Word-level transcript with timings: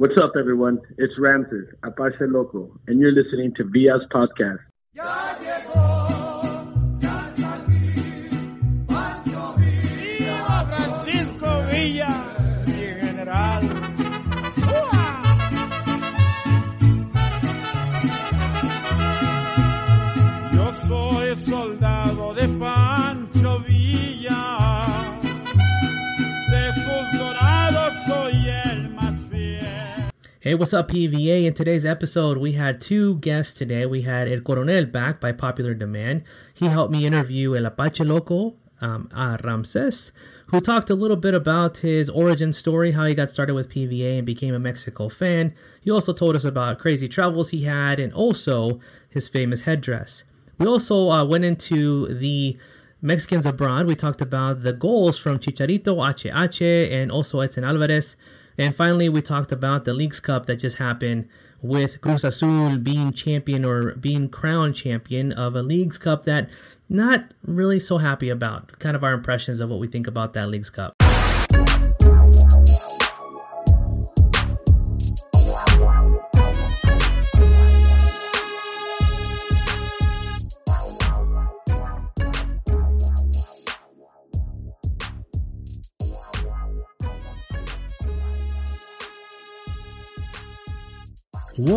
What's 0.00 0.16
up, 0.16 0.32
everyone? 0.34 0.80
It's 0.96 1.12
Ramses, 1.18 1.68
Apache 1.82 2.24
Loco, 2.28 2.70
and 2.86 2.98
you're 2.98 3.12
listening 3.12 3.52
to 3.56 3.64
PVA's 3.64 4.06
podcast. 4.10 4.60
Hey, 30.50 30.56
what's 30.56 30.74
up, 30.74 30.88
PVA? 30.88 31.46
In 31.46 31.54
today's 31.54 31.84
episode, 31.84 32.36
we 32.36 32.54
had 32.54 32.80
two 32.80 33.18
guests 33.18 33.52
today. 33.52 33.86
We 33.86 34.02
had 34.02 34.26
El 34.26 34.40
Coronel 34.40 34.84
back 34.84 35.20
by 35.20 35.30
popular 35.30 35.74
demand. 35.74 36.24
He 36.54 36.66
helped 36.66 36.90
me 36.90 37.06
interview 37.06 37.54
El 37.54 37.66
Apache 37.66 38.02
Loco, 38.02 38.56
um, 38.80 39.08
uh, 39.14 39.36
Ramses, 39.44 40.10
who 40.48 40.60
talked 40.60 40.90
a 40.90 40.96
little 40.96 41.16
bit 41.16 41.34
about 41.34 41.76
his 41.76 42.10
origin 42.10 42.52
story, 42.52 42.90
how 42.90 43.06
he 43.06 43.14
got 43.14 43.30
started 43.30 43.54
with 43.54 43.70
PVA 43.70 44.18
and 44.18 44.26
became 44.26 44.52
a 44.52 44.58
Mexico 44.58 45.08
fan. 45.08 45.54
He 45.82 45.92
also 45.92 46.12
told 46.12 46.34
us 46.34 46.42
about 46.42 46.80
crazy 46.80 47.06
travels 47.06 47.50
he 47.50 47.62
had 47.62 48.00
and 48.00 48.12
also 48.12 48.80
his 49.08 49.28
famous 49.28 49.60
headdress. 49.60 50.24
We 50.58 50.66
also 50.66 51.10
uh, 51.10 51.24
went 51.26 51.44
into 51.44 52.18
the 52.18 52.58
Mexicans 53.00 53.46
abroad. 53.46 53.86
We 53.86 53.94
talked 53.94 54.20
about 54.20 54.64
the 54.64 54.72
goals 54.72 55.16
from 55.16 55.38
Chicharito, 55.38 55.94
HH, 55.94 56.60
and 56.60 57.12
also 57.12 57.38
Edson 57.38 57.62
Alvarez. 57.62 58.16
And 58.60 58.76
finally, 58.76 59.08
we 59.08 59.22
talked 59.22 59.52
about 59.52 59.86
the 59.86 59.94
Leagues 59.94 60.20
Cup 60.20 60.44
that 60.44 60.56
just 60.56 60.76
happened 60.76 61.28
with 61.62 61.98
Cruz 62.02 62.24
Azul 62.24 62.76
being 62.76 63.14
champion 63.14 63.64
or 63.64 63.94
being 63.94 64.28
crowned 64.28 64.74
champion 64.74 65.32
of 65.32 65.54
a 65.54 65.62
Leagues 65.62 65.96
Cup 65.96 66.26
that 66.26 66.50
not 66.86 67.20
really 67.42 67.80
so 67.80 67.96
happy 67.96 68.28
about. 68.28 68.78
Kind 68.78 68.96
of 68.96 69.02
our 69.02 69.14
impressions 69.14 69.60
of 69.60 69.70
what 69.70 69.80
we 69.80 69.88
think 69.88 70.06
about 70.06 70.34
that 70.34 70.48
Leagues 70.48 70.68
Cup. 70.68 70.92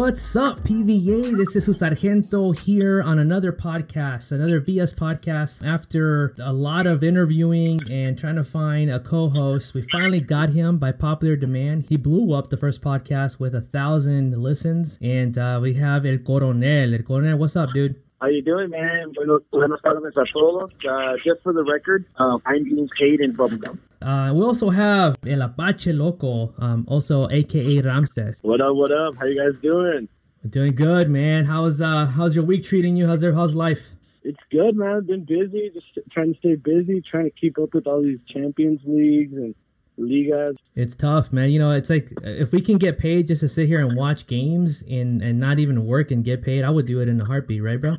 What's 0.04 0.36
up, 0.36 0.66
PVA? 0.66 1.32
This 1.38 1.64
is 1.66 1.80
Sargento 1.80 2.52
here 2.52 3.02
on 3.02 3.20
another 3.20 3.54
podcast, 3.54 4.32
another 4.32 4.60
VS 4.60 4.92
podcast. 5.00 5.52
After 5.66 6.36
a 6.44 6.52
lot 6.52 6.88
of 6.88 7.06
interviewing 7.06 7.80
and 7.90 8.18
trying 8.18 8.36
to 8.36 8.44
find 8.44 8.92
a 8.92 9.00
co-host, 9.00 9.72
we 9.74 9.88
finally 9.94 10.20
got 10.20 10.50
him 10.50 10.78
by 10.78 10.92
popular 10.92 11.38
demand. 11.38 11.86
He 11.88 11.96
blew 11.96 12.34
up 12.34 12.50
the 12.50 12.58
first 12.58 12.82
podcast 12.82 13.40
with 13.40 13.56
a 13.56 13.62
thousand 13.62 14.38
listens, 14.44 14.92
and 15.00 15.38
uh, 15.38 15.60
we 15.62 15.74
have 15.76 16.06
El 16.06 16.18
Coronel. 16.18 16.94
El 16.94 17.04
Coronel, 17.04 17.38
what's 17.38 17.56
up, 17.56 17.70
dude? 17.74 18.03
How 18.24 18.30
you 18.30 18.42
doing, 18.42 18.70
man? 18.70 19.12
Buenos, 19.14 19.42
buenos 19.52 19.82
tardes 19.82 20.16
a 20.16 20.24
todos. 20.32 20.72
Uh, 20.90 21.18
just 21.26 21.44
for 21.44 21.52
the 21.52 21.62
record, 21.62 22.06
uh, 22.18 22.38
I'm 22.46 22.64
being 22.64 22.88
paid 22.98 23.20
in 23.20 23.36
bubblegum. 23.36 23.80
Uh, 24.02 24.34
we 24.34 24.46
also 24.46 24.70
have 24.70 25.18
El 25.28 25.42
Apache 25.42 25.92
Loco, 25.92 26.54
um, 26.58 26.86
also 26.88 27.28
AKA 27.30 27.82
Ramses. 27.82 28.40
What 28.42 28.62
up, 28.62 28.76
what 28.78 28.94
up? 28.94 29.16
How 29.20 29.26
you 29.26 29.36
guys 29.38 29.62
doing? 29.62 30.08
Doing 30.50 30.74
good, 30.74 31.10
man. 31.10 31.44
How's 31.44 31.82
uh, 31.82 32.06
how's 32.16 32.34
your 32.34 32.46
week 32.46 32.64
treating 32.64 32.96
you? 32.96 33.08
How's 33.08 33.22
your, 33.22 33.34
how's 33.34 33.54
life? 33.54 33.84
It's 34.24 34.40
good, 34.50 34.78
man. 34.78 35.00
I've 35.00 35.08
been 35.08 35.26
busy, 35.26 35.72
just 35.74 35.88
trying 36.10 36.32
to 36.32 36.40
stay 36.40 36.56
busy, 36.56 37.02
trying 37.02 37.26
to 37.26 37.32
keep 37.32 37.60
up 37.60 37.74
with 37.74 37.88
all 37.88 38.02
these 38.02 38.20
Champions 38.30 38.80
Leagues 38.86 39.34
and 39.34 39.54
Ligas. 40.00 40.56
It's 40.78 40.96
tough, 40.96 41.34
man. 41.34 41.50
You 41.50 41.60
know, 41.60 41.72
it's 41.72 41.90
like 41.90 42.08
if 42.24 42.54
we 42.54 42.62
can 42.64 42.78
get 42.78 43.00
paid 43.00 43.28
just 43.28 43.42
to 43.42 43.50
sit 43.50 43.68
here 43.68 43.86
and 43.86 43.98
watch 43.98 44.28
games 44.28 44.82
and 44.90 45.22
and 45.22 45.42
not 45.42 45.60
even 45.60 45.86
work 45.86 46.12
and 46.12 46.24
get 46.24 46.42
paid, 46.42 46.64
I 46.64 46.70
would 46.70 46.88
do 46.88 47.02
it 47.02 47.10
in 47.10 47.20
a 47.20 47.26
heartbeat, 47.26 47.62
right, 47.62 47.82
bro? 47.82 47.98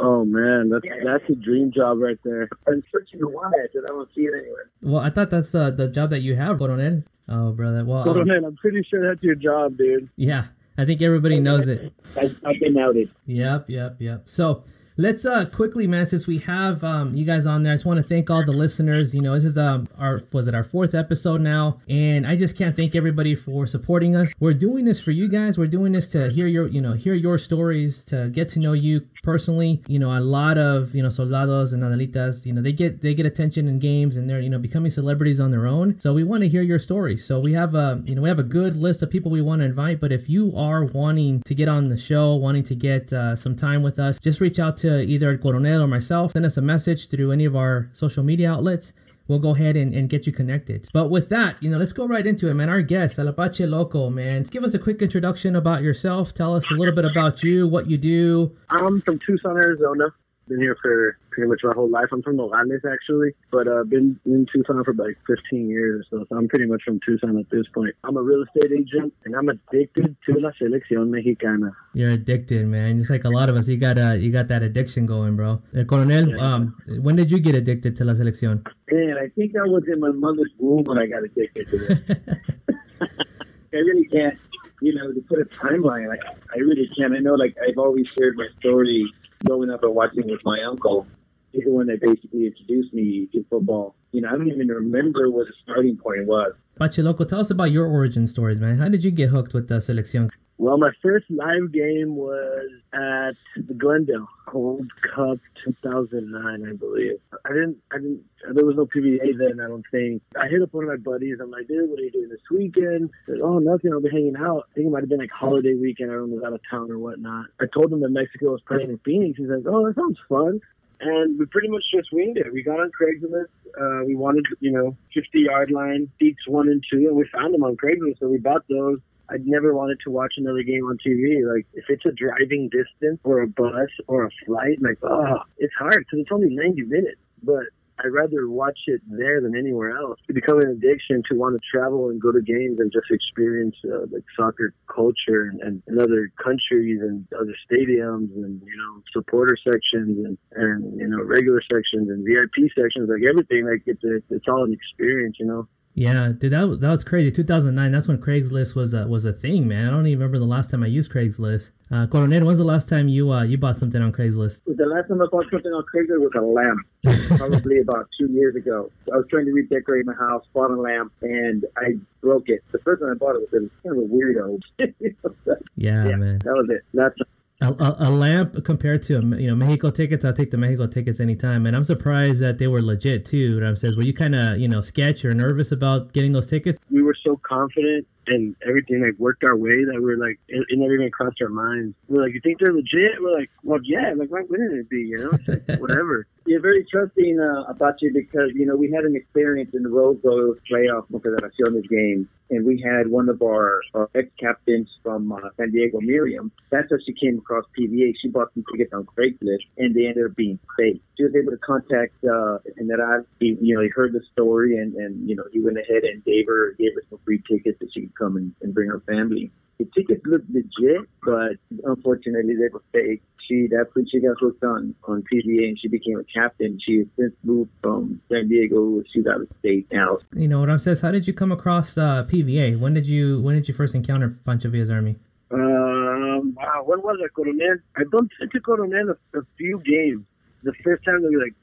Oh 0.00 0.24
man, 0.24 0.70
that's 0.70 0.84
that's 1.04 1.24
a 1.30 1.34
dream 1.34 1.70
job 1.72 1.98
right 2.00 2.18
there. 2.24 2.48
I'm 2.66 2.82
searching 2.90 3.20
to 3.20 3.26
why 3.26 3.46
I 3.46 3.66
I 3.78 3.86
don't 3.86 4.08
see 4.14 4.22
it 4.22 4.32
anywhere. 4.36 4.70
Well, 4.82 5.00
I 5.00 5.10
thought 5.10 5.30
that's 5.30 5.54
uh, 5.54 5.70
the 5.70 5.88
job 5.88 6.10
that 6.10 6.20
you 6.20 6.34
have, 6.36 6.58
Coronel. 6.58 7.02
Oh, 7.28 7.52
brother. 7.52 7.84
Well, 7.84 8.04
Oh 8.06 8.20
um, 8.20 8.26
man, 8.28 8.44
I'm 8.44 8.56
pretty 8.56 8.82
sure 8.88 9.08
that's 9.08 9.22
your 9.22 9.34
job, 9.34 9.78
dude. 9.78 10.08
yeah, 10.16 10.46
I 10.76 10.84
think 10.84 11.00
everybody 11.00 11.40
knows 11.40 11.66
it. 11.68 11.92
I, 12.16 12.34
I've 12.44 12.60
been 12.60 12.76
outed. 12.76 13.08
Yep, 13.26 13.70
yep, 13.70 13.96
yep. 14.00 14.28
So 14.28 14.64
let's 14.96 15.24
uh 15.24 15.44
quickly, 15.54 15.86
man, 15.86 16.06
since 16.08 16.26
we 16.26 16.38
have 16.46 16.82
um 16.84 17.14
you 17.16 17.24
guys 17.24 17.46
on 17.46 17.62
there, 17.62 17.72
I 17.72 17.76
just 17.76 17.86
want 17.86 18.02
to 18.02 18.08
thank 18.08 18.30
all 18.30 18.44
the 18.44 18.52
listeners. 18.52 19.10
You 19.12 19.22
know, 19.22 19.34
this 19.34 19.50
is 19.50 19.56
um 19.58 19.88
our 19.98 20.22
was 20.32 20.46
it 20.46 20.54
our 20.54 20.64
fourth 20.64 20.94
episode 20.94 21.40
now, 21.40 21.80
and 21.88 22.26
I 22.26 22.36
just 22.36 22.56
can't 22.56 22.76
thank 22.76 22.94
everybody 22.94 23.36
for 23.36 23.66
supporting 23.66 24.16
us. 24.16 24.28
We're 24.40 24.54
doing 24.54 24.84
this 24.84 25.00
for 25.00 25.10
you 25.10 25.28
guys. 25.28 25.58
We're 25.58 25.66
doing 25.66 25.92
this 25.92 26.06
to 26.12 26.30
hear 26.30 26.46
your 26.46 26.68
you 26.68 26.80
know 26.80 26.94
hear 26.94 27.14
your 27.14 27.38
stories, 27.38 27.96
to 28.08 28.30
get 28.34 28.50
to 28.50 28.58
know 28.58 28.72
you 28.72 29.02
personally. 29.22 29.82
You 29.88 29.98
know, 29.98 30.16
a 30.16 30.20
lot 30.20 30.58
of 30.58 30.94
you 30.94 31.02
know 31.02 31.10
soldados 31.10 31.72
and 31.72 31.82
analitas, 31.82 32.44
you 32.44 32.52
know, 32.52 32.62
they 32.62 32.72
get 32.72 33.02
they 33.02 33.14
get 33.14 33.26
attention 33.26 33.68
in 33.68 33.78
games 33.78 34.16
and 34.16 34.28
they're 34.28 34.40
you 34.40 34.50
know 34.50 34.58
becoming 34.58 34.92
celebrities 34.92 35.40
on 35.40 35.50
their 35.50 35.66
own. 35.66 35.98
So 36.02 36.12
we 36.12 36.24
want 36.24 36.42
to 36.42 36.48
hear 36.48 36.62
your 36.62 36.78
stories. 36.78 37.24
So 37.26 37.40
we 37.40 37.52
have 37.54 37.74
a 37.74 38.00
you 38.04 38.14
know 38.14 38.22
we 38.22 38.28
have 38.28 38.38
a 38.38 38.44
good 38.44 38.76
list 38.76 39.02
of 39.02 39.10
people 39.10 39.30
we 39.30 39.42
want 39.42 39.60
to 39.60 39.66
invite. 39.66 40.00
But 40.00 40.12
if 40.12 40.28
you 40.28 40.52
are 40.56 40.84
wanting 40.84 41.42
to 41.46 41.54
get 41.54 41.68
on 41.68 41.88
the 41.88 41.98
show, 41.98 42.34
wanting 42.34 42.64
to 42.66 42.74
get 42.74 43.12
uh, 43.12 43.36
some 43.42 43.56
time 43.56 43.82
with 43.82 43.98
us, 43.98 44.16
just 44.22 44.40
reach 44.40 44.58
out 44.58 44.78
to 44.78 44.83
either 44.84 45.30
El 45.30 45.38
Coronel 45.38 45.82
or 45.82 45.86
myself. 45.86 46.32
Send 46.32 46.46
us 46.46 46.56
a 46.56 46.60
message 46.60 47.08
through 47.10 47.32
any 47.32 47.44
of 47.44 47.56
our 47.56 47.90
social 47.94 48.22
media 48.22 48.50
outlets. 48.50 48.86
We'll 49.26 49.38
go 49.38 49.54
ahead 49.54 49.76
and, 49.76 49.94
and 49.94 50.10
get 50.10 50.26
you 50.26 50.32
connected. 50.32 50.86
But 50.92 51.10
with 51.10 51.30
that, 51.30 51.56
you 51.60 51.70
know, 51.70 51.78
let's 51.78 51.94
go 51.94 52.06
right 52.06 52.26
into 52.26 52.48
it, 52.48 52.54
man. 52.54 52.68
Our 52.68 52.82
guest, 52.82 53.14
El 53.18 53.28
Apache 53.28 53.64
Loco, 53.64 54.10
man. 54.10 54.46
Give 54.50 54.64
us 54.64 54.74
a 54.74 54.78
quick 54.78 55.00
introduction 55.00 55.56
about 55.56 55.82
yourself. 55.82 56.28
Tell 56.36 56.54
us 56.54 56.64
a 56.70 56.74
little 56.74 56.94
bit 56.94 57.06
about 57.06 57.42
you, 57.42 57.66
what 57.66 57.88
you 57.88 57.96
do. 57.96 58.54
I'm 58.68 59.00
from 59.00 59.18
Tucson, 59.26 59.56
Arizona. 59.56 60.12
Been 60.46 60.60
here 60.60 60.76
for 60.82 61.16
pretty 61.30 61.48
much 61.48 61.62
my 61.64 61.72
whole 61.72 61.88
life. 61.88 62.08
I'm 62.12 62.22
from 62.22 62.36
Nogales, 62.36 62.82
actually, 62.86 63.32
but 63.50 63.66
I've 63.66 63.74
uh, 63.80 63.84
been 63.84 64.20
in 64.26 64.44
Tucson 64.52 64.84
for 64.84 64.92
like 64.92 65.16
15 65.26 65.68
years 65.70 66.06
or 66.12 66.20
so. 66.20 66.26
So 66.28 66.36
I'm 66.36 66.48
pretty 66.48 66.66
much 66.66 66.82
from 66.84 67.00
Tucson 67.04 67.38
at 67.38 67.48
this 67.48 67.64
point. 67.74 67.94
I'm 68.04 68.18
a 68.18 68.22
real 68.22 68.42
estate 68.42 68.70
agent, 68.70 69.14
and 69.24 69.34
I'm 69.34 69.48
addicted 69.48 70.14
to 70.26 70.32
la 70.38 70.50
selección 70.60 71.08
mexicana. 71.08 71.70
You're 71.94 72.10
addicted, 72.10 72.66
man. 72.66 72.98
Just 72.98 73.08
like 73.08 73.24
a 73.24 73.30
lot 73.30 73.48
of 73.48 73.56
us, 73.56 73.66
you 73.68 73.78
got 73.78 73.96
uh, 73.96 74.12
you 74.12 74.30
got 74.30 74.48
that 74.48 74.62
addiction 74.62 75.06
going, 75.06 75.34
bro. 75.34 75.62
El 75.74 75.86
Coronel, 75.86 76.28
Yeah. 76.28 76.54
um, 76.54 76.76
when 77.00 77.16
did 77.16 77.30
you 77.30 77.40
get 77.40 77.54
addicted 77.54 77.96
to 77.96 78.04
la 78.04 78.12
selección? 78.12 78.62
And 78.90 79.18
I 79.18 79.28
think 79.34 79.56
I 79.56 79.62
was 79.66 79.84
in 79.90 79.98
my 79.98 80.10
mother's 80.10 80.52
womb 80.58 80.84
when 80.84 80.98
I 80.98 81.06
got 81.06 81.24
addicted 81.24 81.70
to 81.70 81.92
it. 81.92 82.22
I 83.00 83.76
really 83.78 84.04
can't, 84.06 84.38
you 84.82 84.94
know, 84.94 85.10
to 85.10 85.20
put 85.22 85.38
a 85.40 85.46
timeline. 85.64 86.12
I, 86.12 86.18
I 86.54 86.58
really 86.58 86.88
can't. 86.98 87.14
I 87.14 87.18
know, 87.18 87.34
like, 87.34 87.56
I've 87.66 87.78
always 87.78 88.06
shared 88.16 88.36
my 88.36 88.46
story 88.60 89.10
growing 89.44 89.70
up 89.70 89.82
and 89.82 89.94
watching 89.94 90.26
with 90.26 90.40
my 90.44 90.58
uncle. 90.68 91.06
He's 91.52 91.64
the 91.64 91.70
one 91.70 91.86
that 91.86 92.00
basically 92.00 92.46
introduced 92.46 92.92
me 92.92 93.28
to 93.32 93.44
football. 93.48 93.94
You 94.12 94.22
know, 94.22 94.28
I 94.28 94.32
don't 94.32 94.48
even 94.48 94.68
remember 94.68 95.30
what 95.30 95.46
the 95.46 95.52
starting 95.62 95.96
point 95.96 96.26
was. 96.26 96.52
Apache 96.76 97.02
Loco, 97.02 97.24
tell 97.24 97.40
us 97.40 97.50
about 97.50 97.70
your 97.70 97.86
origin 97.86 98.26
stories, 98.26 98.58
man. 98.58 98.78
How 98.78 98.88
did 98.88 99.04
you 99.04 99.10
get 99.10 99.28
hooked 99.28 99.54
with 99.54 99.68
the 99.68 99.76
selección? 99.80 100.30
Well, 100.56 100.78
my 100.78 100.90
first 101.02 101.26
live 101.30 101.72
game 101.72 102.14
was 102.14 102.70
at 102.92 103.34
the 103.56 103.74
Glendale 103.74 104.28
Gold 104.46 104.86
Cup 105.14 105.38
2009, 105.64 106.68
I 106.68 106.72
believe. 106.76 107.18
I 107.44 107.48
didn't, 107.48 107.78
I 107.92 107.96
didn't, 107.96 108.22
there 108.54 108.64
was 108.64 108.76
no 108.76 108.86
PVA 108.86 109.36
then, 109.36 109.60
I 109.60 109.66
don't 109.66 109.84
think. 109.90 110.22
I 110.40 110.46
hit 110.46 110.62
up 110.62 110.72
one 110.72 110.84
of 110.84 110.90
my 110.90 110.96
buddies. 110.96 111.38
I'm 111.42 111.50
like, 111.50 111.66
dude, 111.66 111.90
what 111.90 111.98
are 111.98 112.02
you 112.02 112.12
doing 112.12 112.28
this 112.28 112.40
weekend? 112.52 113.10
Said, 113.26 113.40
oh, 113.42 113.58
nothing. 113.58 113.92
I'll 113.92 114.00
be 114.00 114.10
hanging 114.10 114.36
out. 114.36 114.68
I 114.70 114.74
think 114.74 114.86
it 114.86 114.90
might 114.90 115.02
have 115.02 115.08
been 115.08 115.18
like 115.18 115.30
holiday 115.32 115.74
weekend. 115.74 116.10
Know, 116.10 116.24
was 116.24 116.44
out 116.46 116.52
of 116.52 116.60
town 116.70 116.90
or 116.90 116.98
whatnot. 116.98 117.46
I 117.60 117.64
told 117.66 117.92
him 117.92 118.00
that 118.00 118.10
Mexico 118.10 118.52
was 118.52 118.62
playing 118.62 118.90
in 118.90 118.98
Phoenix. 118.98 119.38
He's 119.38 119.48
like, 119.48 119.66
oh, 119.66 119.86
that 119.86 119.96
sounds 119.96 120.18
fun. 120.28 120.60
And 121.00 121.38
we 121.38 121.46
pretty 121.46 121.68
much 121.68 121.82
just 121.92 122.12
winged 122.12 122.38
it. 122.38 122.52
We 122.52 122.62
got 122.62 122.78
on 122.78 122.92
Craigslist. 122.94 123.50
Uh, 123.76 124.04
we 124.06 124.14
wanted, 124.14 124.46
you 124.60 124.70
know, 124.70 124.96
50 125.12 125.40
yard 125.40 125.72
line, 125.72 126.10
seats 126.20 126.46
one 126.46 126.68
and 126.68 126.82
two, 126.88 127.08
and 127.08 127.16
we 127.16 127.28
found 127.32 127.52
them 127.52 127.64
on 127.64 127.76
Craigslist. 127.76 128.20
So 128.20 128.28
we 128.28 128.38
bought 128.38 128.62
those. 128.68 129.00
I'd 129.28 129.46
never 129.46 129.74
wanted 129.74 129.98
to 130.04 130.10
watch 130.10 130.34
another 130.36 130.62
game 130.62 130.84
on 130.84 130.98
TV. 131.04 131.46
Like, 131.46 131.66
if 131.74 131.84
it's 131.88 132.04
a 132.04 132.12
driving 132.12 132.68
distance 132.70 133.20
or 133.24 133.40
a 133.40 133.46
bus 133.46 133.90
or 134.06 134.26
a 134.26 134.30
flight, 134.46 134.80
like, 134.80 134.98
oh, 135.02 135.38
it's 135.58 135.74
hard 135.78 136.04
because 136.04 136.20
it's 136.20 136.32
only 136.32 136.54
90 136.54 136.82
minutes. 136.82 137.20
But 137.42 137.64
I'd 137.98 138.12
rather 138.12 138.48
watch 138.48 138.78
it 138.86 139.00
there 139.06 139.40
than 139.40 139.56
anywhere 139.56 139.96
else. 139.96 140.18
It 140.28 140.34
become 140.34 140.60
an 140.60 140.68
addiction 140.68 141.22
to 141.30 141.36
want 141.36 141.54
to 141.54 141.60
travel 141.70 142.10
and 142.10 142.20
go 142.20 142.32
to 142.32 142.40
games 142.42 142.80
and 142.80 142.90
just 142.92 143.06
experience 143.10 143.76
uh, 143.84 144.06
like 144.10 144.24
soccer 144.36 144.74
culture 144.92 145.44
and, 145.44 145.60
and, 145.60 145.82
and 145.86 146.00
other 146.00 146.32
countries 146.42 147.00
and 147.00 147.26
other 147.38 147.54
stadiums 147.70 148.34
and 148.34 148.60
you 148.66 148.76
know 148.76 149.02
supporter 149.12 149.56
sections 149.56 150.26
and 150.26 150.38
and 150.52 150.98
you 150.98 151.06
know 151.06 151.22
regular 151.22 151.62
sections 151.62 152.10
and 152.10 152.26
VIP 152.26 152.68
sections 152.74 153.08
like 153.08 153.22
everything 153.28 153.66
like 153.66 153.82
it's 153.86 154.02
a, 154.02 154.16
it's 154.34 154.48
all 154.48 154.64
an 154.64 154.72
experience 154.72 155.36
you 155.38 155.46
know 155.46 155.68
Yeah, 155.94 156.32
dude, 156.38 156.52
that 156.52 156.62
was, 156.62 156.80
that 156.80 156.90
was 156.90 157.04
crazy. 157.04 157.30
2009. 157.30 157.92
That's 157.92 158.08
when 158.08 158.18
Craigslist 158.18 158.74
was 158.74 158.92
a 158.94 159.06
was 159.06 159.24
a 159.24 159.32
thing, 159.32 159.68
man. 159.68 159.86
I 159.86 159.90
don't 159.90 160.06
even 160.06 160.18
remember 160.18 160.40
the 160.40 160.44
last 160.44 160.70
time 160.70 160.82
I 160.82 160.88
used 160.88 161.10
Craigslist. 161.10 161.64
Uh, 161.92 162.06
Coronel, 162.08 162.44
when's 162.44 162.58
the 162.58 162.64
last 162.64 162.88
time 162.88 163.06
you 163.06 163.30
uh, 163.30 163.44
you 163.44 163.58
bought 163.58 163.78
something 163.78 164.02
on 164.02 164.10
Craigslist? 164.10 164.56
The 164.66 164.86
last 164.86 165.08
time 165.08 165.22
I 165.22 165.26
bought 165.30 165.44
something 165.52 165.70
on 165.70 165.84
Craigslist 165.84 166.18
was 166.18 166.32
a 166.34 166.40
lamp, 166.40 166.80
probably 167.38 167.78
about 167.78 168.08
two 168.18 168.26
years 168.32 168.56
ago. 168.56 168.90
I 169.12 169.16
was 169.16 169.26
trying 169.30 169.44
to 169.46 169.52
redecorate 169.52 170.04
my 170.04 170.14
house, 170.14 170.44
bought 170.52 170.72
a 170.72 170.80
lamp, 170.80 171.12
and 171.22 171.64
I 171.76 171.94
broke 172.20 172.48
it. 172.48 172.64
The 172.72 172.78
first 172.80 173.00
time 173.00 173.12
I 173.12 173.14
bought 173.14 173.36
it 173.36 173.48
was 173.52 173.70
kind 173.84 173.96
of 173.96 174.04
a 174.04 174.08
weirdo. 174.08 174.60
yeah, 175.76 176.08
yeah, 176.08 176.16
man. 176.16 176.38
That 176.38 176.54
was 176.54 176.66
it. 176.70 176.82
That's 176.92 177.16
a, 177.60 178.08
a, 178.08 178.10
lamp 178.10 178.56
compared 178.64 179.06
to 179.06 179.14
you 179.14 179.48
know 179.48 179.54
Mexico 179.54 179.90
tickets, 179.90 180.24
I'll 180.24 180.34
take 180.34 180.50
the 180.50 180.56
Mexico 180.56 180.86
tickets 180.86 181.20
anytime. 181.20 181.66
And 181.66 181.76
I'm 181.76 181.84
surprised 181.84 182.40
that 182.40 182.58
they 182.58 182.66
were 182.66 182.82
legit 182.82 183.26
too. 183.26 183.60
Ramses, 183.60 183.96
were 183.96 184.02
you 184.02 184.14
kind 184.14 184.34
of 184.34 184.58
you 184.58 184.68
know 184.68 184.82
sketch 184.82 185.24
or 185.24 185.32
nervous 185.34 185.70
about 185.72 186.12
getting 186.12 186.32
those 186.32 186.48
tickets? 186.48 186.80
We 186.90 187.02
were 187.02 187.16
so 187.24 187.40
confident 187.46 188.06
and 188.26 188.56
everything 188.66 189.02
like 189.02 189.18
worked 189.18 189.44
our 189.44 189.56
way 189.56 189.84
that 189.84 190.00
we 190.02 190.12
are 190.12 190.16
like 190.16 190.38
it, 190.48 190.64
it, 190.68 190.78
never 190.78 190.94
even 190.94 191.10
crossed 191.10 191.40
our 191.42 191.48
minds. 191.48 191.94
We're 192.08 192.24
like, 192.24 192.34
you 192.34 192.40
think 192.40 192.58
they're 192.58 192.72
legit? 192.72 193.20
We're 193.20 193.38
like, 193.38 193.50
well, 193.62 193.80
yeah. 193.84 194.14
Like, 194.16 194.30
why 194.30 194.42
wouldn't 194.48 194.72
it 194.72 194.88
be? 194.88 195.02
You 195.02 195.18
know, 195.18 195.38
like, 195.46 195.80
whatever. 195.80 196.26
You're 196.46 196.60
very 196.60 196.84
trusting 196.84 197.40
uh, 197.40 197.62
about 197.70 198.02
you 198.02 198.12
because 198.12 198.50
you 198.54 198.66
know 198.66 198.76
we 198.76 198.90
had 198.90 199.04
an 199.04 199.16
experience 199.16 199.70
in 199.72 199.82
the 199.82 199.88
Rose 199.88 200.18
Bowl 200.22 200.54
playoff 200.70 201.06
Confederaciones 201.10 201.88
game, 201.88 202.28
and 202.50 202.66
we 202.66 202.82
had 202.84 203.08
one 203.08 203.30
of 203.30 203.40
our, 203.40 203.80
our 203.94 204.10
ex 204.14 204.28
captains 204.38 204.90
from 205.02 205.32
uh, 205.32 205.38
San 205.56 205.70
Diego, 205.70 206.00
Miriam. 206.02 206.52
That's 206.70 206.88
how 206.90 206.98
she 207.06 207.14
came 207.14 207.38
across 207.38 207.64
PVA. 207.78 208.12
She 208.20 208.28
bought 208.28 208.52
some 208.52 208.64
tickets 208.70 208.92
on 208.92 209.06
Craigslist, 209.06 209.64
and 209.78 209.94
they 209.94 210.06
ended 210.06 210.26
up 210.26 210.36
being 210.36 210.58
fake. 210.76 211.00
She 211.16 211.24
was 211.24 211.34
able 211.34 211.52
to 211.52 211.58
contact 211.58 212.12
uh, 212.24 212.58
I, 213.04 213.18
he, 213.40 213.56
you 213.60 213.74
know, 213.74 213.82
he 213.82 213.88
heard 213.88 214.12
the 214.12 214.22
story, 214.32 214.76
and 214.76 214.94
and 214.94 215.28
you 215.28 215.36
know 215.36 215.44
he 215.52 215.60
went 215.60 215.78
ahead 215.78 216.04
and 216.04 216.24
gave 216.24 216.46
her 216.46 216.74
gave 216.78 216.94
her 216.94 217.02
some 217.08 217.20
free 217.24 217.42
tickets 217.48 217.78
that 217.80 217.88
she 217.92 218.02
could 218.02 218.18
come 218.18 218.36
and, 218.36 218.52
and 218.60 218.74
bring 218.74 218.88
her 218.88 219.00
family. 219.06 219.50
The 219.78 219.86
tickets 219.86 220.24
looked 220.24 220.48
legit, 220.50 221.08
but 221.22 221.56
unfortunately 221.84 222.54
they 222.54 222.68
were 222.72 222.82
fake. 222.92 223.22
She 223.48 223.68
that's 223.70 223.94
when 223.94 224.06
she 224.08 224.20
got 224.20 224.36
hooked 224.40 224.64
on 224.64 224.94
on 225.04 225.22
PVA 225.22 225.68
and 225.68 225.78
she 225.78 225.88
became 225.88 226.18
a 226.18 226.24
captain. 226.24 226.78
She 226.84 226.98
has 226.98 227.06
since 227.18 227.34
moved 227.42 227.70
from 227.82 228.20
San 228.30 228.48
Diego. 228.48 229.02
She's 229.12 229.26
out 229.26 229.42
of 229.42 229.48
state 229.60 229.86
now. 229.92 230.18
You 230.34 230.48
know 230.48 230.60
what 230.60 230.70
I'm 230.70 230.78
saying? 230.78 230.98
How 231.02 231.10
did 231.10 231.26
you 231.26 231.34
come 231.34 231.52
across 231.52 231.88
uh, 231.96 232.26
PVA? 232.30 232.78
When 232.78 232.94
did 232.94 233.06
you 233.06 233.40
when 233.40 233.54
did 233.56 233.68
you 233.68 233.74
first 233.74 233.94
encounter 233.94 234.38
Pancho 234.44 234.70
Villa's 234.70 234.90
army? 234.90 235.16
Um, 235.50 236.54
wow, 236.56 236.82
when 236.84 237.00
was 237.02 237.18
it, 237.20 237.32
Coronel? 237.34 237.76
I 237.96 238.04
bumped 238.10 238.34
into 238.40 238.60
Coronel 238.60 239.10
a, 239.10 239.38
a 239.38 239.42
few 239.56 239.80
games. 239.84 240.24
The 240.62 240.72
first 240.82 241.04
time 241.04 241.22
that 241.22 241.28
we 241.28 241.36
like 241.36 241.54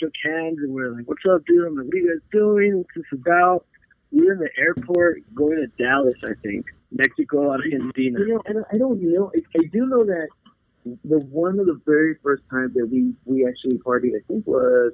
shook 0.00 0.12
hands 0.24 0.58
and 0.58 0.74
we 0.74 0.82
are 0.82 0.92
like, 0.92 1.08
"What's 1.08 1.22
up, 1.30 1.44
dude?" 1.46 1.66
I'm 1.66 1.76
like, 1.76 1.86
"What 1.86 1.94
are 1.94 1.98
you 1.98 2.08
guys 2.08 2.30
doing? 2.32 2.78
What's 2.78 2.94
this 2.94 3.04
about?" 3.12 3.64
We 4.10 4.26
were 4.26 4.32
in 4.32 4.38
the 4.38 4.50
airport 4.58 5.22
going 5.34 5.56
to 5.56 5.82
Dallas, 5.82 6.16
I 6.22 6.34
think, 6.42 6.66
Mexico, 6.92 7.50
Argentina. 7.50 8.20
You 8.20 8.34
know, 8.34 8.42
and 8.46 8.64
I 8.72 8.78
don't 8.78 9.00
know. 9.02 9.32
I, 9.34 9.40
I 9.58 9.62
do 9.72 9.86
know 9.86 10.04
that 10.04 10.28
the 10.84 11.18
one 11.18 11.58
of 11.58 11.66
the 11.66 11.80
very 11.86 12.16
first 12.22 12.42
times 12.50 12.74
that 12.74 12.86
we 12.90 13.14
we 13.24 13.46
actually 13.46 13.78
partied, 13.78 14.16
I 14.16 14.22
think 14.28 14.46
was 14.46 14.92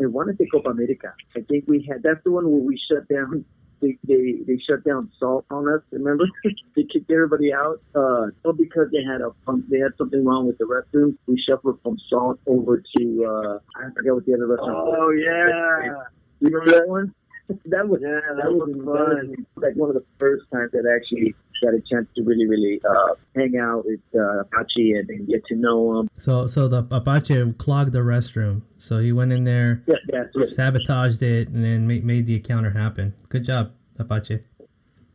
I 0.00 0.06
want 0.06 0.30
to 0.30 0.36
say 0.36 0.48
Copa 0.50 0.70
America. 0.70 1.14
I 1.36 1.40
think 1.40 1.64
we 1.66 1.86
had 1.88 2.02
that's 2.02 2.22
the 2.24 2.30
one 2.30 2.50
where 2.50 2.60
we 2.60 2.80
shut 2.90 3.08
down. 3.08 3.44
They 3.80 3.98
they, 4.04 4.38
they 4.46 4.58
shut 4.68 4.84
down 4.84 5.10
salt 5.18 5.44
on 5.50 5.68
us. 5.68 5.80
Remember, 5.90 6.24
they 6.76 6.84
kicked 6.84 7.10
everybody 7.10 7.52
out. 7.52 7.80
Uh, 7.94 8.28
all 8.44 8.52
because 8.52 8.88
they 8.92 9.02
had 9.02 9.20
a 9.20 9.30
pump. 9.44 9.68
They 9.68 9.78
had 9.78 9.92
something 9.98 10.24
wrong 10.24 10.46
with 10.46 10.58
the 10.58 10.64
restrooms. 10.64 11.16
We 11.26 11.40
shuffled 11.48 11.80
from 11.82 11.98
salt 12.08 12.38
over 12.46 12.82
to 12.96 13.24
uh, 13.24 13.58
I 13.76 13.90
forget 13.94 14.14
what 14.14 14.26
the 14.26 14.34
other 14.34 14.46
restaurant. 14.46 14.76
Oh 14.76 15.06
was. 15.08 15.22
yeah, 15.24 16.04
you 16.40 16.56
remember 16.56 16.80
that 16.80 16.88
one? 16.88 17.14
that 17.66 17.88
was 17.88 18.00
yeah, 18.02 18.20
that, 18.28 18.44
that 18.44 18.52
was, 18.52 18.74
was 18.74 19.34
fun. 19.34 19.46
like 19.56 19.74
one 19.74 19.90
of 19.90 19.94
the 19.94 20.04
first 20.18 20.44
times 20.52 20.70
that 20.72 20.84
I 20.88 20.96
actually 20.96 21.34
got 21.62 21.74
a 21.74 21.80
chance 21.80 22.08
to 22.16 22.22
really, 22.22 22.46
really 22.46 22.80
uh, 22.88 23.14
hang 23.36 23.56
out 23.60 23.84
with 23.86 24.00
uh, 24.14 24.40
Apache 24.40 24.92
and, 24.92 25.08
and 25.10 25.28
get 25.28 25.44
to 25.46 25.54
know 25.54 26.00
him. 26.00 26.10
So, 26.22 26.48
so 26.48 26.68
the 26.68 26.86
Apache 26.90 27.54
clogged 27.58 27.92
the 27.92 28.00
restroom. 28.00 28.62
So 28.78 28.98
he 28.98 29.12
went 29.12 29.32
in 29.32 29.44
there, 29.44 29.82
yeah, 29.86 29.94
that's 30.08 30.34
it. 30.34 30.56
sabotaged 30.56 31.22
it, 31.22 31.48
and 31.48 31.64
then 31.64 31.86
made, 31.86 32.04
made 32.04 32.26
the 32.26 32.36
encounter 32.36 32.70
happen. 32.70 33.14
Good 33.28 33.46
job, 33.46 33.72
Apache. 33.98 34.40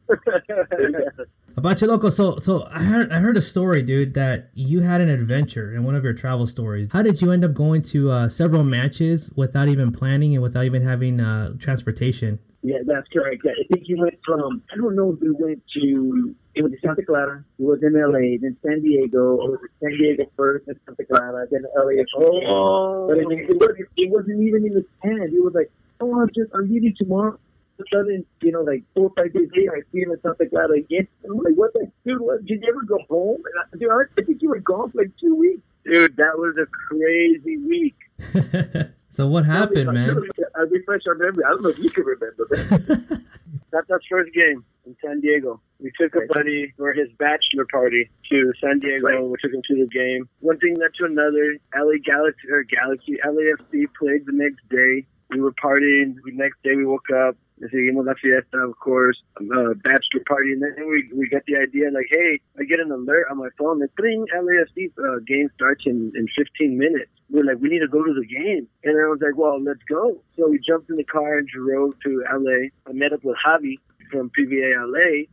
Apache 1.57 1.87
Loco, 1.87 2.11
so 2.11 2.39
so 2.43 2.65
I 2.71 2.83
heard 2.83 3.11
I 3.11 3.17
heard 3.17 3.35
a 3.35 3.41
story, 3.41 3.81
dude, 3.81 4.13
that 4.13 4.49
you 4.53 4.81
had 4.81 5.01
an 5.01 5.09
adventure 5.09 5.73
in 5.75 5.83
one 5.83 5.95
of 5.95 6.03
your 6.03 6.13
travel 6.13 6.45
stories. 6.45 6.87
How 6.93 7.01
did 7.01 7.19
you 7.19 7.31
end 7.31 7.43
up 7.43 7.55
going 7.55 7.83
to 7.93 8.11
uh, 8.11 8.29
several 8.29 8.63
matches 8.63 9.31
without 9.35 9.67
even 9.67 9.91
planning 9.91 10.35
and 10.35 10.43
without 10.43 10.65
even 10.65 10.85
having 10.85 11.19
uh, 11.19 11.53
transportation? 11.59 12.37
Yeah, 12.61 12.77
that's 12.85 13.07
correct. 13.11 13.41
I 13.45 13.65
think 13.73 13.87
he 13.87 13.95
went 13.95 14.19
from 14.23 14.61
I 14.71 14.77
don't 14.77 14.95
know 14.95 15.13
if 15.13 15.19
he 15.19 15.29
went 15.31 15.63
to 15.81 16.35
it 16.53 16.61
was 16.61 16.71
to 16.73 16.77
Santa 16.79 17.03
Clara, 17.03 17.43
It 17.57 17.63
was 17.63 17.79
in 17.81 17.93
LA, 17.93 18.37
then 18.39 18.55
San 18.63 18.83
Diego, 18.83 19.37
or 19.37 19.49
was 19.57 19.59
San 19.81 19.97
Diego 19.97 20.25
first, 20.37 20.67
then 20.67 20.75
Santa 20.85 21.05
Clara, 21.05 21.47
then 21.49 21.65
LA. 21.75 22.05
Oh, 22.17 23.07
but 23.09 23.17
I 23.17 23.25
mean, 23.25 23.47
it 23.49 23.57
wasn't 23.57 23.89
it 23.97 24.11
wasn't 24.11 24.43
even 24.43 24.63
in 24.63 24.73
the 24.75 24.85
hand. 25.01 25.33
It 25.33 25.43
was 25.43 25.53
like, 25.55 25.71
oh, 26.01 26.21
I'm 26.21 26.29
just 26.35 26.51
I'm 26.53 26.71
leaving 26.71 26.93
tomorrow 26.95 27.29
of 27.29 27.35
a 27.35 27.46
sudden, 27.93 28.25
you 28.41 28.51
know, 28.51 28.61
like 28.61 28.83
four 28.93 29.05
or 29.05 29.13
five 29.15 29.33
days 29.33 29.49
later, 29.55 29.75
I 29.75 29.81
see 29.91 30.01
him 30.01 30.11
in 30.11 30.21
Santa 30.21 30.49
Clara 30.49 30.77
again. 30.77 31.07
I'm 31.25 31.37
like, 31.37 31.55
what 31.55 31.73
the 31.73 31.91
dude? 32.05 32.21
What, 32.21 32.45
did 32.45 32.61
you 32.61 32.69
ever 32.69 32.83
go 32.83 32.97
home? 33.09 33.41
And 33.45 33.63
I, 33.63 33.77
dude, 33.77 33.89
I 33.91 34.21
think 34.21 34.41
you 34.41 34.49
were 34.49 34.59
gone 34.59 34.91
for 34.91 35.03
like 35.03 35.11
two 35.19 35.35
weeks. 35.35 35.61
Dude, 35.85 36.17
that 36.17 36.37
was 36.37 36.55
a 36.57 36.65
crazy 36.65 37.57
week. 37.57 37.95
so 39.15 39.27
what 39.27 39.45
happened, 39.45 39.91
man? 39.93 40.17
I 40.55 40.61
refresh 40.61 41.01
our 41.07 41.15
memory. 41.15 41.43
I 41.45 41.49
don't 41.49 41.63
know 41.63 41.69
if 41.69 41.77
you 41.77 41.89
can 41.89 42.03
remember. 42.03 43.23
That's 43.71 43.89
our 43.89 44.01
first 44.09 44.33
game 44.33 44.63
in 44.85 44.95
San 45.03 45.21
Diego. 45.21 45.61
We 45.79 45.91
took 45.99 46.15
a 46.15 46.25
buddy 46.33 46.73
for 46.77 46.93
his 46.93 47.09
bachelor 47.19 47.65
party 47.71 48.09
to 48.31 48.53
San 48.61 48.79
Diego. 48.79 49.05
Right. 49.05 49.23
We 49.23 49.35
took 49.41 49.53
him 49.53 49.61
to 49.67 49.75
the 49.75 49.87
game. 49.87 50.27
One 50.39 50.57
thing 50.59 50.75
led 50.79 50.93
to 50.99 51.05
another. 51.05 51.57
LA 51.75 51.99
Galaxy 52.03 52.49
or 52.49 52.63
Galaxy 52.63 53.17
LAFC 53.23 53.85
played 53.99 54.25
the 54.25 54.33
next 54.33 54.67
day. 54.69 55.05
We 55.29 55.41
were 55.41 55.51
partying. 55.51 56.15
The 56.25 56.31
next 56.31 56.63
day 56.63 56.75
we 56.75 56.85
woke 56.85 57.09
up. 57.13 57.35
Seguimos 57.59 58.05
la 58.05 58.13
fiesta, 58.13 58.57
of 58.59 58.77
course, 58.77 59.17
uh, 59.41 59.73
bachelor 59.83 60.21
party, 60.27 60.53
and 60.53 60.61
then 60.61 60.75
we 60.87 61.09
we 61.15 61.27
got 61.27 61.41
the 61.47 61.55
idea 61.57 61.89
like, 61.91 62.05
hey, 62.11 62.39
I 62.59 62.63
get 62.63 62.79
an 62.79 62.91
alert 62.91 63.25
on 63.31 63.37
my 63.37 63.49
phone 63.57 63.79
that 63.79 63.95
bring 63.95 64.25
LAFC 64.35 64.91
uh, 64.97 65.19
game 65.25 65.49
starts 65.55 65.83
in 65.85 66.11
in 66.15 66.27
15 66.37 66.77
minutes. 66.77 67.09
We're 67.29 67.43
like, 67.43 67.57
we 67.59 67.69
need 67.69 67.79
to 67.79 67.87
go 67.87 68.03
to 68.03 68.13
the 68.13 68.25
game, 68.25 68.67
and 68.83 68.93
I 68.93 69.09
was 69.09 69.19
like, 69.21 69.35
well, 69.35 69.61
let's 69.61 69.83
go. 69.89 70.21
So 70.37 70.47
we 70.47 70.59
jumped 70.59 70.89
in 70.89 70.97
the 70.97 71.03
car 71.03 71.39
and 71.39 71.47
drove 71.47 71.93
to 72.03 72.23
LA. 72.31 72.69
I 72.87 72.93
met 72.93 73.11
up 73.11 73.23
with 73.23 73.37
Javi 73.43 73.79
from 74.11 74.29
PVA 74.37 74.77
LA 74.77 75.25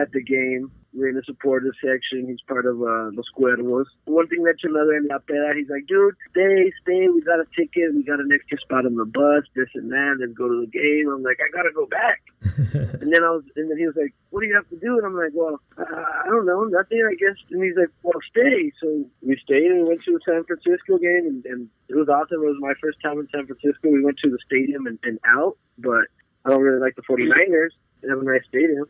at 0.00 0.12
the 0.12 0.22
game. 0.22 0.70
We're 0.94 1.08
in 1.08 1.16
the 1.16 1.26
supporter 1.26 1.74
section. 1.82 2.28
He's 2.28 2.40
part 2.46 2.66
of 2.66 2.80
uh, 2.80 3.10
Los 3.12 3.26
Cuervos. 3.36 3.86
One 4.06 4.28
thing 4.28 4.44
to 4.44 4.68
another 4.68 4.94
in 4.94 5.08
La 5.10 5.18
Pera. 5.18 5.54
He's 5.54 5.68
like, 5.68 5.86
dude, 5.86 6.14
stay, 6.30 6.70
stay. 6.82 7.08
We 7.08 7.20
got 7.22 7.40
a 7.42 7.46
ticket. 7.56 7.94
We 7.94 8.04
got 8.04 8.20
an 8.20 8.30
extra 8.32 8.58
spot 8.60 8.86
on 8.86 8.94
the 8.94 9.04
bus, 9.04 9.42
this 9.56 9.68
and 9.74 9.90
that. 9.90 10.18
Let's 10.20 10.32
go 10.38 10.46
to 10.46 10.62
the 10.62 10.70
game. 10.70 11.10
I'm 11.10 11.22
like, 11.22 11.38
I 11.42 11.50
got 11.50 11.66
to 11.66 11.74
go 11.74 11.86
back. 11.86 12.22
and 13.02 13.10
then 13.10 13.26
I 13.26 13.34
was, 13.34 13.42
and 13.56 13.70
then 13.70 13.78
he 13.78 13.86
was 13.86 13.96
like, 13.98 14.14
what 14.30 14.40
do 14.40 14.46
you 14.46 14.54
have 14.54 14.68
to 14.70 14.78
do? 14.78 14.98
And 14.98 15.06
I'm 15.06 15.16
like, 15.16 15.34
well, 15.34 15.58
uh, 15.76 15.82
I 15.82 16.30
don't 16.30 16.46
know, 16.46 16.62
nothing, 16.64 17.02
I 17.02 17.14
guess. 17.18 17.38
And 17.50 17.62
he's 17.62 17.76
like, 17.76 17.90
well, 18.02 18.22
stay. 18.30 18.70
So 18.80 19.04
we 19.22 19.34
stayed 19.42 19.74
and 19.74 19.82
we 19.82 19.88
went 19.90 20.02
to 20.06 20.14
the 20.14 20.22
San 20.22 20.44
Francisco 20.44 20.98
game, 20.98 21.26
and, 21.26 21.44
and 21.46 21.68
it 21.88 21.96
was 21.96 22.08
awesome. 22.08 22.38
It 22.38 22.54
was 22.54 22.62
my 22.62 22.74
first 22.80 23.02
time 23.02 23.18
in 23.18 23.26
San 23.34 23.46
Francisco. 23.46 23.90
We 23.90 24.04
went 24.04 24.18
to 24.22 24.30
the 24.30 24.38
stadium 24.46 24.86
and, 24.86 24.98
and 25.02 25.18
out, 25.26 25.58
but 25.78 26.06
I 26.44 26.50
don't 26.50 26.62
really 26.62 26.80
like 26.80 26.94
the 26.94 27.02
49ers. 27.02 27.74
Have 28.08 28.18
a 28.18 28.24
nice 28.24 28.42
stadium. 28.48 28.86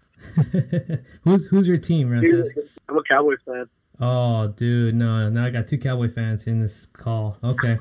who's 1.24 1.46
who's 1.50 1.66
your 1.66 1.78
team, 1.78 2.10
Ramses? 2.10 2.52
I'm 2.88 2.98
a 2.98 3.02
Cowboys 3.08 3.38
fan. 3.44 3.66
Oh, 4.00 4.48
dude, 4.48 4.94
no. 4.94 5.28
Now 5.30 5.46
I 5.46 5.50
got 5.50 5.68
two 5.68 5.78
Cowboy 5.78 6.12
fans 6.12 6.42
in 6.46 6.62
this 6.62 6.72
call. 6.92 7.36
Okay. 7.44 7.78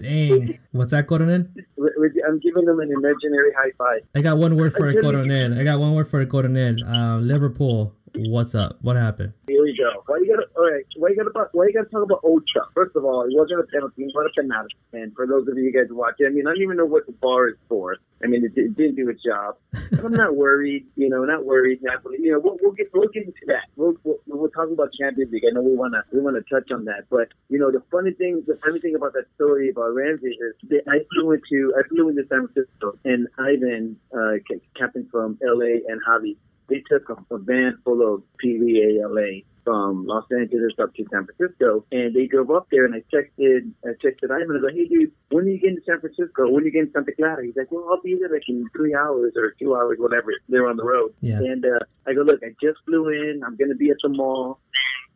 Dang. 0.00 0.58
What's 0.72 0.92
that, 0.92 1.08
Coronel? 1.08 1.44
I'm 1.78 2.38
giving 2.38 2.64
them 2.64 2.78
an 2.80 2.90
imaginary 2.92 3.52
high 3.56 3.72
five. 3.76 4.02
I 4.14 4.20
got 4.20 4.38
one 4.38 4.56
word 4.56 4.74
for 4.76 4.88
it, 4.88 5.02
Coronel. 5.02 5.58
I 5.58 5.64
got 5.64 5.78
one 5.78 5.94
word 5.94 6.08
for 6.10 6.20
it, 6.20 6.30
Coronel. 6.30 6.76
Uh, 6.84 7.18
Liverpool. 7.18 7.92
What's 8.14 8.54
up? 8.54 8.78
What 8.82 8.96
happened? 8.96 9.32
Here 9.48 9.62
we 9.62 9.76
go. 9.76 10.02
Why 10.06 10.18
you 10.18 10.28
gotta? 10.34 10.48
All 10.56 10.70
right. 10.70 10.84
Why 10.96 11.10
you 11.10 11.16
gotta? 11.16 11.48
Why 11.52 11.66
you 11.66 11.72
gotta 11.72 11.88
talk 11.88 12.02
about 12.02 12.22
Ocha? 12.22 12.64
First 12.74 12.96
of 12.96 13.04
all, 13.04 13.22
it 13.22 13.32
wasn't 13.34 13.60
a 13.60 13.66
penalty. 13.72 14.02
It 14.02 14.12
was 14.14 14.30
a 14.30 14.40
penalty. 14.40 14.74
And 14.92 15.14
for 15.14 15.26
those 15.26 15.48
of 15.48 15.58
you 15.58 15.72
guys 15.72 15.88
watching, 15.90 16.26
I 16.26 16.30
mean, 16.30 16.46
I 16.46 16.50
don't 16.52 16.62
even 16.62 16.76
know 16.76 16.86
what 16.86 17.06
the 17.06 17.12
bar 17.12 17.48
is 17.48 17.56
for. 17.68 17.96
I 18.22 18.26
mean, 18.26 18.44
it, 18.44 18.52
it 18.56 18.76
didn't 18.76 18.96
do 18.96 19.08
its 19.08 19.22
job. 19.22 19.56
But 19.72 20.04
I'm 20.04 20.12
not 20.12 20.36
worried. 20.36 20.86
You 20.96 21.08
know, 21.08 21.24
not 21.24 21.44
worried. 21.44 21.80
Not, 21.82 22.02
you 22.18 22.32
know, 22.32 22.40
we'll, 22.40 22.56
we'll 22.62 22.72
get 22.72 22.88
we'll 22.94 23.08
get 23.08 23.24
into 23.26 23.44
that. 23.46 23.68
We'll, 23.76 23.94
we'll 24.04 24.18
we'll 24.26 24.50
talk 24.50 24.70
about 24.70 24.90
Champions 24.98 25.32
League. 25.32 25.44
I 25.48 25.54
know 25.54 25.62
we 25.62 25.76
wanna 25.76 26.04
we 26.12 26.20
wanna 26.20 26.40
touch 26.50 26.70
on 26.72 26.84
that. 26.86 27.10
But 27.10 27.28
you 27.48 27.58
know, 27.58 27.70
the 27.70 27.82
funny 27.90 28.12
thing, 28.12 28.42
the 28.46 28.58
funny 28.64 28.80
thing 28.80 28.94
about 28.94 29.12
that 29.14 29.26
story 29.34 29.70
about 29.70 29.94
Ramses 29.94 30.32
is 30.32 30.68
that 30.70 30.82
I 30.88 31.04
flew 31.14 31.32
into 31.32 31.74
I 31.76 31.86
flew 31.88 32.08
into 32.08 32.22
San 32.28 32.48
Francisco, 32.48 32.98
and 33.04 33.28
Ivan, 33.38 33.96
uh, 34.16 34.38
captain 34.76 35.08
from 35.10 35.38
LA, 35.42 35.82
and 35.88 36.00
Javi 36.06 36.36
they 36.68 36.82
took 36.90 37.08
a, 37.08 37.34
a 37.34 37.38
van 37.38 37.78
full 37.84 38.14
of 38.14 38.22
PVA 38.44 39.00
LA 39.02 39.42
from 39.64 40.06
Los 40.06 40.24
Angeles 40.30 40.72
up 40.82 40.94
to 40.94 41.04
San 41.12 41.26
Francisco, 41.26 41.84
and 41.92 42.14
they 42.14 42.26
drove 42.26 42.50
up 42.50 42.68
there, 42.70 42.86
and 42.86 42.94
I 42.94 43.02
texted, 43.14 43.70
I 43.84 43.88
texted 44.02 44.30
Ivan, 44.30 44.56
I 44.56 44.60
go, 44.60 44.68
hey 44.74 44.86
dude, 44.88 45.12
when 45.30 45.44
are 45.44 45.48
you 45.48 45.58
getting 45.60 45.76
to 45.76 45.82
San 45.84 46.00
Francisco? 46.00 46.48
When 46.48 46.62
are 46.62 46.66
you 46.66 46.72
getting 46.72 46.86
to 46.88 46.92
Santa 46.92 47.12
Clara? 47.14 47.44
He's 47.44 47.54
like, 47.56 47.70
well, 47.70 47.86
I'll 47.90 48.00
be 48.00 48.16
there 48.18 48.30
like 48.30 48.48
in 48.48 48.64
three 48.74 48.94
hours 48.94 49.32
or 49.36 49.54
two 49.58 49.76
hours, 49.76 49.98
whatever. 50.00 50.28
They're 50.48 50.68
on 50.68 50.76
the 50.78 50.84
road, 50.84 51.12
Yeah. 51.20 51.36
and 51.38 51.64
uh, 51.64 51.80
I 52.06 52.14
go, 52.14 52.22
look, 52.22 52.40
I 52.42 52.54
just 52.62 52.78
flew 52.86 53.08
in. 53.08 53.42
I'm 53.44 53.56
gonna 53.56 53.74
be 53.74 53.90
at 53.90 53.98
the 54.02 54.08
mall. 54.08 54.58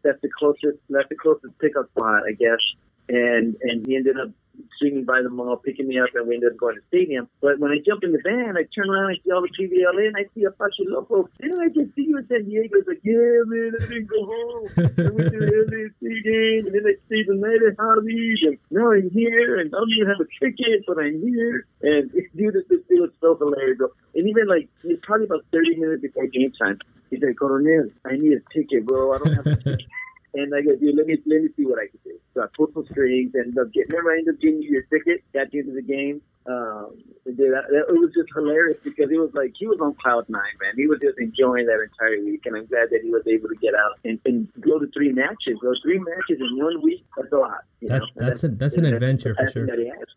That's 0.04 0.21
the 0.21 0.28
closest. 0.38 0.78
That's 0.90 1.09
the 1.09 1.16
closest 1.16 1.59
pickup 1.59 1.88
spot, 1.90 2.23
I 2.28 2.32
guess. 2.32 2.59
And 3.09 3.56
and 3.62 3.87
he 3.87 3.97
ended 3.97 4.16
up 4.18 4.30
swinging 4.78 5.04
by 5.04 5.23
the 5.23 5.30
mall, 5.30 5.56
picking 5.56 5.88
me 5.88 5.99
up, 5.99 6.09
and 6.14 6.26
we 6.26 6.35
ended 6.35 6.52
up 6.52 6.59
going 6.59 6.76
to 6.76 6.80
the 6.80 6.87
stadium. 6.88 7.28
But 7.40 7.59
when 7.59 7.71
I 7.71 7.78
jump 7.85 8.04
in 8.04 8.12
the 8.12 8.21
van, 8.23 8.56
I 8.56 8.64
turn 8.75 8.90
around, 8.90 9.12
I 9.12 9.16
see 9.23 9.30
all 9.30 9.42
the 9.42 9.52
PVLA, 9.54 10.09
and 10.09 10.16
I 10.16 10.26
see 10.35 10.44
a 10.44 10.49
Apache 10.49 10.87
Loco. 10.87 11.28
And 11.40 11.61
I 11.61 11.68
just 11.68 11.94
see 11.94 12.09
you 12.09 12.18
in 12.18 12.26
San 12.28 12.44
Diego. 12.44 12.78
It's 12.78 12.88
like, 12.88 13.02
yeah, 13.02 13.47
man, 13.47 13.73
I 13.78 13.85
didn't 13.87 14.11
go 14.11 14.21
home. 14.26 14.64
I 14.76 15.11
went 15.11 15.32
to 15.32 15.38
the 15.38 15.50
LAC 15.71 16.00
game, 16.00 16.66
and 16.66 16.75
then 16.75 16.85
I 16.87 16.94
stayed 17.06 17.26
the 17.28 17.38
night 17.38 17.62
at 17.62 17.76
Javi's, 17.76 18.42
and 18.42 18.59
now 18.71 18.92
I'm 18.92 19.11
here, 19.11 19.59
and 19.59 19.73
I 19.75 19.78
don't 19.78 19.92
even 19.92 20.09
have 20.09 20.23
a 20.23 20.28
ticket, 20.40 20.85
but 20.87 20.99
I'm 20.99 21.21
here. 21.23 21.66
And 21.82 22.11
dude, 22.37 22.54
this, 22.54 22.66
this 22.68 22.82
was 22.90 23.11
so 23.21 23.37
hilarious. 23.37 23.78
bro. 23.78 23.88
And 24.14 24.28
even 24.28 24.47
like, 24.47 24.68
it's 24.85 25.02
probably 25.04 25.26
about 25.26 25.44
30 25.52 25.76
minutes 25.76 26.02
before 26.02 26.26
game 26.26 26.52
time. 26.59 26.78
He's 27.11 27.21
like, 27.21 27.37
Coronel, 27.37 27.90
I 28.06 28.16
need 28.16 28.32
a 28.32 28.42
ticket, 28.52 28.87
bro. 28.87 29.12
I 29.12 29.18
don't 29.18 29.35
have 29.37 29.47
a 29.47 29.56
ticket. 29.62 29.87
And 30.35 30.54
I 30.54 30.62
go, 30.62 30.75
dude, 30.76 30.97
let 30.97 31.06
me 31.06 31.18
let 31.26 31.42
me 31.42 31.49
see 31.56 31.66
what 31.66 31.78
I 31.78 31.88
can 31.92 32.00
do. 32.04 32.16
So 32.35 32.43
I 32.43 32.47
pulled 32.57 32.73
some 32.75 32.87
strings 32.91 33.33
and 33.35 33.53
ended 33.53 33.59
up 33.59 33.73
getting, 33.73 33.91
remember 33.91 34.12
I 34.12 34.19
ended 34.19 34.35
up 34.35 34.41
getting 34.41 34.62
you 34.62 34.71
your 34.71 34.83
ticket, 34.89 35.23
got 35.35 35.53
you 35.53 35.61
into 35.61 35.75
the 35.75 35.83
game. 35.83 36.23
Um, 36.45 36.99
dude, 37.25 37.55
that, 37.55 37.71
that, 37.71 37.87
it 37.87 37.99
was 38.01 38.11
just 38.17 38.33
hilarious 38.35 38.79
because 38.83 39.11
it 39.12 39.21
was 39.21 39.31
like 39.33 39.53
he 39.55 39.67
was 39.67 39.79
on 39.81 39.95
cloud 40.03 40.27
nine, 40.29 40.57
man. 40.61 40.75
He 40.75 40.89
was 40.89 40.99
just 40.99 41.19
enjoying 41.19 41.67
that 41.67 41.79
entire 41.79 42.19
week, 42.25 42.43
and 42.47 42.57
I'm 42.57 42.67
glad 42.67 42.91
that 42.91 43.01
he 43.03 43.11
was 43.11 43.23
able 43.29 43.49
to 43.49 43.55
get 43.62 43.75
out 43.75 44.01
and, 44.05 44.19
and 44.25 44.49
go 44.61 44.79
to 44.81 44.87
three 44.91 45.12
matches. 45.12 45.61
Those 45.62 45.79
three 45.85 45.99
matches 45.99 46.41
in 46.41 46.59
one 46.59 46.83
week, 46.83 47.05
that's 47.17 47.33
a 47.33 47.37
lot. 47.37 47.62
You 47.81 47.89
That's 47.89 48.05
know? 48.17 48.29
that's 48.29 48.43
a, 48.43 48.49
that's 48.49 48.77
an 48.77 48.87
adventure 48.87 49.35
for 49.37 49.45
That's 49.45 49.53
sure. 49.53 49.67
That 49.67 49.79
he 49.79 49.87
has. 49.87 50.09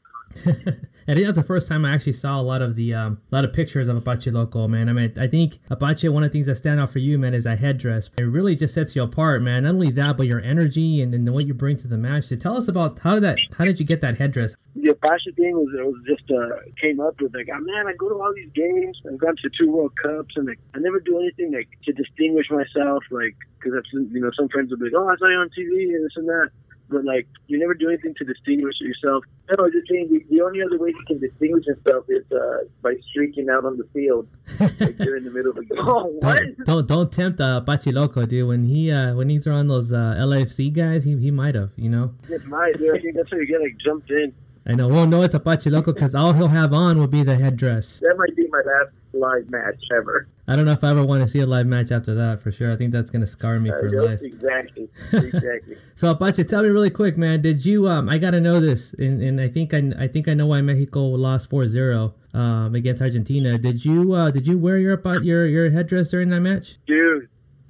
I 1.07 1.13
think 1.13 1.27
that's 1.27 1.37
the 1.37 1.43
first 1.43 1.67
time 1.67 1.85
I 1.85 1.93
actually 1.93 2.13
saw 2.13 2.41
a 2.41 2.41
lot 2.41 2.63
of 2.63 2.75
the 2.75 2.95
um, 2.95 3.21
a 3.31 3.35
lot 3.35 3.45
of 3.45 3.53
pictures 3.53 3.87
of 3.87 3.95
Apache 3.95 4.31
Loco, 4.31 4.67
man. 4.67 4.89
I 4.89 4.93
mean, 4.93 5.13
I 5.19 5.27
think 5.27 5.59
Apache. 5.69 6.09
One 6.09 6.23
of 6.23 6.31
the 6.31 6.33
things 6.33 6.47
that 6.47 6.57
stand 6.57 6.79
out 6.79 6.91
for 6.91 6.99
you, 6.99 7.19
man, 7.19 7.35
is 7.35 7.43
that 7.43 7.59
headdress. 7.59 8.09
It 8.17 8.23
really 8.23 8.55
just 8.55 8.73
sets 8.73 8.95
you 8.95 9.03
apart, 9.03 9.43
man. 9.43 9.63
Not 9.63 9.69
only 9.69 9.91
that, 9.91 10.17
but 10.17 10.25
your 10.25 10.41
energy 10.41 11.01
and 11.01 11.13
then 11.13 11.23
the 11.23 11.31
what 11.31 11.45
you 11.45 11.53
bring 11.53 11.79
to 11.81 11.87
the 11.87 11.97
match. 12.05 12.25
So 12.29 12.35
tell 12.35 12.55
us 12.57 12.67
about 12.67 12.99
how 12.99 13.15
did 13.15 13.23
that 13.23 13.37
how 13.57 13.65
did 13.65 13.79
you 13.79 13.85
get 13.85 14.01
that 14.01 14.17
headdress? 14.17 14.51
the 14.75 14.91
Apache 14.91 15.31
thing 15.39 15.55
was 15.55 15.71
it 15.71 15.85
was 15.87 16.03
just 16.05 16.27
uh 16.29 16.59
came 16.79 16.99
up 16.99 17.15
with 17.21 17.33
like, 17.33 17.47
oh, 17.47 17.59
man, 17.59 17.87
I 17.87 17.93
go 17.97 18.09
to 18.09 18.15
all 18.15 18.33
these 18.35 18.51
games. 18.53 18.99
I've 19.07 19.17
gone 19.17 19.35
to 19.41 19.49
two 19.57 19.71
World 19.71 19.93
Cups, 20.01 20.35
and 20.35 20.47
like 20.47 20.59
I 20.75 20.79
never 20.79 20.99
do 20.99 21.17
anything 21.19 21.53
like 21.53 21.69
to 21.85 21.93
distinguish 21.93 22.51
myself, 22.51 23.03
like 23.09 23.35
because 23.57 23.73
that's 23.73 23.87
you 23.93 24.19
know 24.19 24.31
some 24.35 24.49
friends 24.49 24.71
will 24.71 24.77
be 24.77 24.91
like, 24.91 24.99
oh, 24.99 25.07
I 25.07 25.15
saw 25.15 25.31
you 25.31 25.39
on 25.39 25.49
TV 25.49 25.95
and 25.95 26.03
this 26.03 26.17
and 26.17 26.27
that. 26.27 26.49
But 26.89 27.03
like, 27.03 27.27
you 27.47 27.57
never 27.57 27.73
do 27.73 27.89
anything 27.89 28.13
to 28.17 28.23
distinguish 28.25 28.75
yourself. 28.79 29.23
No, 29.49 29.55
I 29.59 29.61
was 29.63 29.73
just 29.73 29.87
saying 29.89 30.09
the, 30.11 30.23
the 30.35 30.41
only 30.43 30.61
other 30.61 30.77
way 30.77 30.89
you 30.89 31.03
can 31.07 31.19
distinguish 31.19 31.65
yourself 31.65 32.05
is 32.09 32.23
uh, 32.31 32.65
by 32.81 32.93
streaking 33.09 33.49
out 33.49 33.65
on 33.65 33.77
the 33.77 33.87
field, 33.93 34.27
like 34.59 34.77
you're 34.99 35.17
in 35.17 35.23
the 35.23 35.31
middle 35.31 35.51
of 35.51 35.57
a 35.57 35.61
game. 35.65 35.77
Oh, 35.79 36.05
what? 36.19 36.39
Don't 36.65 36.87
don't 36.87 37.11
tempt 37.11 37.39
uh, 37.41 37.61
Apache 37.63 37.91
Loco, 37.91 38.25
dude. 38.25 38.47
When 38.47 38.63
he 38.63 38.91
uh, 38.91 39.15
when 39.15 39.29
he's 39.29 39.47
around 39.47 39.67
those 39.67 39.91
uh, 39.91 40.15
LAFC 40.19 40.75
guys, 40.75 41.03
he 41.03 41.17
he 41.17 41.31
might 41.31 41.55
have, 41.55 41.71
you 41.75 41.89
know. 41.89 42.13
It 42.29 42.45
might. 42.45 42.77
dude. 42.77 42.95
I 42.95 42.99
think 42.99 43.15
that's 43.15 43.29
how 43.31 43.37
you 43.37 43.47
get 43.47 43.61
like 43.61 43.77
jumped 43.83 44.09
in. 44.11 44.33
I 44.67 44.73
know. 44.73 44.87
We'll 44.87 45.05
know 45.05 45.21
it's 45.21 45.35
Apache 45.35 45.69
Loco 45.69 45.93
because 45.93 46.15
all 46.15 46.33
he'll 46.33 46.47
have 46.47 46.73
on 46.73 46.97
will 46.99 47.07
be 47.07 47.23
the 47.23 47.35
headdress. 47.35 47.85
That 48.01 48.15
might 48.17 48.35
be 48.35 48.47
my 48.49 48.57
last 48.65 48.95
live 49.13 49.49
match 49.49 49.75
ever. 49.95 50.27
I 50.47 50.55
don't 50.55 50.65
know 50.65 50.71
if 50.71 50.83
I 50.83 50.89
ever 50.91 51.05
want 51.05 51.23
to 51.25 51.31
see 51.31 51.39
a 51.39 51.45
live 51.45 51.67
match 51.67 51.91
after 51.91 52.15
that 52.15 52.41
for 52.43 52.51
sure. 52.51 52.73
I 52.73 52.77
think 52.77 52.91
that's 52.91 53.09
gonna 53.11 53.29
scar 53.29 53.59
me 53.59 53.69
Uh, 53.69 53.79
for 53.79 54.05
life. 54.05 54.19
exactly, 54.23 54.89
exactly. 55.13 55.77
So 55.97 56.07
Apache, 56.09 56.43
tell 56.45 56.63
me 56.63 56.69
really 56.69 56.89
quick, 56.89 57.15
man. 57.17 57.41
Did 57.41 57.63
you? 57.63 57.87
Um, 57.87 58.09
I 58.09 58.17
gotta 58.17 58.41
know 58.41 58.59
this, 58.59 58.81
and, 58.97 59.21
and 59.21 59.39
I 59.39 59.49
think 59.49 59.73
I, 59.73 59.81
I 60.03 60.07
think 60.07 60.27
I 60.27 60.33
know 60.33 60.47
why 60.47 60.61
Mexico 60.61 61.01
lost 61.05 61.49
4-0 61.51 62.13
um, 62.33 62.73
against 62.75 63.01
Argentina. 63.01 63.57
Did 63.57 63.85
you? 63.85 64.13
Uh, 64.13 64.31
did 64.31 64.47
you 64.47 64.57
wear 64.57 64.77
your 64.79 64.99
your 65.23 65.45
your 65.47 65.71
headdress 65.71 66.09
during 66.09 66.29
that 66.31 66.41
match? 66.41 66.65
dude, 66.87 67.27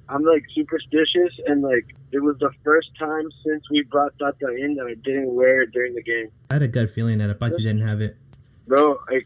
I'm 0.08 0.22
like 0.22 0.44
superstitious, 0.54 1.32
and 1.46 1.62
like 1.62 1.94
it 2.12 2.22
was 2.22 2.36
the 2.38 2.50
first 2.64 2.88
time 2.98 3.28
since 3.44 3.64
we 3.70 3.82
brought 3.82 4.16
Tata 4.18 4.54
in 4.56 4.74
that 4.76 4.86
I 4.86 4.94
didn't 4.94 5.34
wear 5.34 5.62
it 5.62 5.72
during 5.72 5.94
the 5.94 6.02
game, 6.02 6.30
I 6.50 6.54
had 6.54 6.62
a 6.62 6.68
gut 6.68 6.90
feeling 6.94 7.18
that 7.18 7.30
Apache 7.30 7.56
didn't 7.56 7.86
have 7.86 8.00
it. 8.00 8.16
bro. 8.66 8.98
I, 9.08 9.20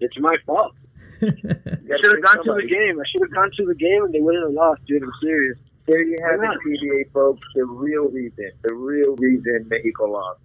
it's 0.00 0.18
my 0.18 0.36
fault. 0.46 0.74
I 1.22 1.26
should 1.26 1.44
have 1.44 2.22
gone 2.22 2.44
to 2.44 2.54
the 2.54 2.66
game. 2.68 2.98
I 2.98 3.04
should 3.10 3.22
have 3.22 3.34
gone 3.34 3.50
to 3.56 3.66
the 3.66 3.74
game, 3.74 4.04
and 4.04 4.14
they 4.14 4.20
wouldn't 4.20 4.44
have 4.44 4.54
lost, 4.54 4.84
dude. 4.86 5.02
I'm 5.02 5.12
serious. 5.20 5.58
There 5.86 6.02
you 6.02 6.16
have 6.22 6.40
it. 6.40 6.58
PVA 6.66 7.12
folks. 7.12 7.46
The 7.54 7.64
real 7.64 8.08
reason, 8.08 8.50
the 8.62 8.74
real 8.74 9.16
reason 9.16 9.66
Mexico 9.68 10.04
lost. 10.04 10.40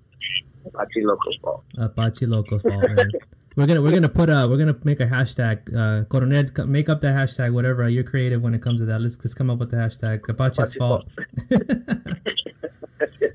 Apache 0.65 1.03
Loco's 1.03 1.37
fault. 1.41 1.63
Apache 1.77 2.25
Loco's 2.25 2.61
fault, 2.61 2.83
man. 2.91 3.11
We're 3.57 3.65
gonna 3.65 3.81
we're 3.81 3.91
gonna 3.91 4.07
put 4.07 4.29
a 4.29 4.47
we're 4.47 4.59
gonna 4.59 4.77
make 4.83 4.99
a 4.99 5.07
hashtag. 5.07 5.65
Uh, 5.73 6.05
Coronel, 6.05 6.43
make 6.67 6.89
up 6.89 7.01
the 7.01 7.07
hashtag. 7.07 7.51
Whatever 7.51 7.89
you're 7.89 8.03
creative 8.03 8.39
when 8.39 8.53
it 8.53 8.61
comes 8.63 8.81
to 8.81 8.85
that. 8.85 9.01
Let's 9.01 9.17
just 9.17 9.35
come 9.35 9.49
up 9.49 9.57
with 9.57 9.71
the 9.71 9.77
hashtag. 9.77 10.21
Apache's 10.29 10.59
Apache's 10.59 10.75
fault. 10.75 11.05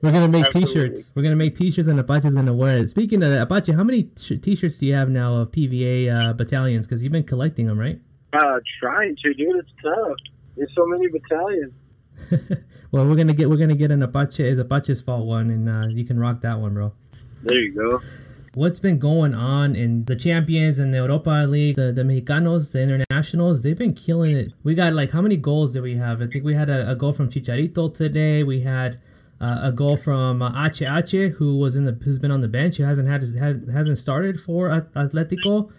We're 0.00 0.12
gonna 0.12 0.29
make 0.29 0.47
Absolutely. 0.47 0.75
T-shirts. 0.75 1.09
We're 1.17 1.23
gonna 1.25 1.35
make 1.35 1.57
T-shirts, 1.57 1.88
and 1.88 1.99
Apache's 1.99 2.37
gonna 2.37 2.55
wear 2.55 2.79
it. 2.79 2.91
Speaking 2.91 3.21
of 3.25 3.33
that, 3.33 3.43
Apache, 3.43 3.73
how 3.73 3.83
many 3.83 4.05
T-shirts 4.05 4.76
do 4.79 4.87
you 4.87 4.95
have 4.95 5.09
now 5.09 5.38
of 5.38 5.50
PVA 5.50 6.31
uh, 6.31 6.33
battalions? 6.35 6.87
Because 6.87 7.02
you've 7.02 7.11
been 7.11 7.25
collecting 7.25 7.67
them, 7.67 7.76
right? 7.76 8.00
Uh, 8.33 8.61
trying 8.81 9.17
to, 9.25 9.35
dude. 9.35 9.57
It's 9.57 9.71
tough. 9.83 10.17
There's 10.57 10.71
so 10.76 10.87
many 10.87 11.09
battalions. 11.09 11.73
well, 12.93 13.09
we're 13.09 13.17
gonna 13.17 13.35
get 13.35 13.50
we're 13.50 13.57
gonna 13.57 13.75
get 13.75 13.91
an 13.91 14.05
Apache 14.05 14.47
is 14.47 14.61
Apache's 14.61 15.00
fault 15.00 15.26
one, 15.26 15.50
and 15.50 15.69
uh, 15.69 15.88
you 15.88 16.05
can 16.05 16.21
rock 16.21 16.43
that 16.43 16.61
one, 16.61 16.75
bro. 16.75 16.93
There 17.43 17.59
you 17.59 17.75
go. 17.75 18.00
What's 18.54 18.80
been 18.80 18.99
going 18.99 19.32
on 19.32 19.76
in 19.76 20.04
the 20.04 20.14
champions 20.14 20.78
and 20.78 20.92
the 20.92 20.99
Europa 20.99 21.47
League, 21.49 21.76
the, 21.76 21.90
the 21.97 22.02
Mexicanos, 22.02 22.71
the 22.71 22.80
internationals? 22.82 23.62
They've 23.62 23.78
been 23.78 23.94
killing 23.94 24.37
it. 24.37 24.52
We 24.62 24.75
got 24.75 24.92
like 24.92 25.11
how 25.11 25.23
many 25.23 25.38
goals 25.38 25.73
did 25.73 25.80
we 25.80 25.97
have? 25.97 26.21
I 26.21 26.26
think 26.26 26.44
we 26.44 26.54
had 26.54 26.68
a, 26.68 26.90
a 26.90 26.94
goal 26.94 27.14
from 27.14 27.30
Chicharito 27.30 27.97
today. 27.97 28.42
We 28.42 28.61
had 28.61 29.00
uh, 29.40 29.71
a 29.71 29.73
goal 29.73 29.99
from 30.04 30.42
uh, 30.42 30.66
Ache 30.66 30.82
Ache, 30.82 31.32
who 31.32 31.56
was 31.56 31.76
in 31.76 31.87
the 31.87 31.99
who's 32.04 32.18
been 32.18 32.30
on 32.30 32.42
the 32.42 32.49
bench, 32.49 32.76
who 32.76 32.85
hasn't 32.85 33.09
had 33.09 33.23
has, 33.23 33.56
hasn't 33.73 33.99
started 33.99 34.37
for 34.44 34.68
Atletico. 34.94 35.71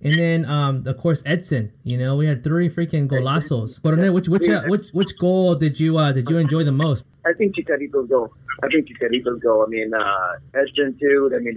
And 0.00 0.18
then, 0.18 0.46
um, 0.46 0.86
of 0.86 0.96
course, 0.96 1.18
Edson. 1.26 1.70
You 1.84 1.98
know, 1.98 2.16
we 2.16 2.26
had 2.26 2.42
three 2.42 2.70
freaking 2.70 3.10
golazos. 3.10 3.76
Which 3.82 4.28
which 4.28 4.48
uh, 4.48 4.62
which 4.68 4.86
which 4.92 5.10
goal 5.20 5.56
did 5.56 5.78
you 5.78 5.98
uh, 5.98 6.12
did 6.12 6.30
you 6.30 6.38
enjoy 6.38 6.64
the 6.64 6.72
most? 6.72 7.02
I 7.24 7.32
think 7.34 7.54
Chicharito's 7.54 8.08
go. 8.08 8.34
I 8.62 8.68
think 8.68 8.88
Chicharito's 8.88 9.40
go. 9.40 9.64
I 9.64 9.68
mean, 9.68 9.92
uh, 9.94 10.32
Edson 10.54 10.98
too. 10.98 11.30
I 11.34 11.38
mean, 11.38 11.54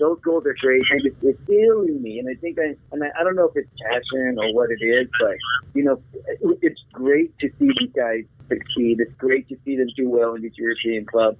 those 0.00 0.20
goals 0.20 0.46
are 0.46 0.54
great, 0.60 0.82
and 0.90 1.00
it's, 1.04 1.16
it's 1.22 1.46
killing 1.46 2.00
me. 2.00 2.18
And 2.20 2.28
I 2.28 2.38
think 2.40 2.58
I, 2.58 2.76
and 2.92 3.02
I, 3.02 3.08
I 3.18 3.24
don't 3.24 3.34
know 3.34 3.48
if 3.48 3.56
it's 3.56 3.68
passion 3.82 4.38
or 4.38 4.54
what 4.54 4.70
it 4.70 4.84
is, 4.84 5.08
but 5.20 5.36
you 5.74 5.84
know, 5.84 6.00
it, 6.14 6.58
it's 6.62 6.80
great 6.92 7.36
to 7.40 7.48
see 7.58 7.70
these 7.80 7.92
guys 7.94 8.24
succeed. 8.48 9.00
It's 9.00 9.14
great 9.18 9.48
to 9.48 9.56
see 9.64 9.76
them 9.76 9.88
do 9.96 10.08
well 10.08 10.34
in 10.34 10.42
these 10.42 10.56
European 10.56 11.04
clubs, 11.04 11.38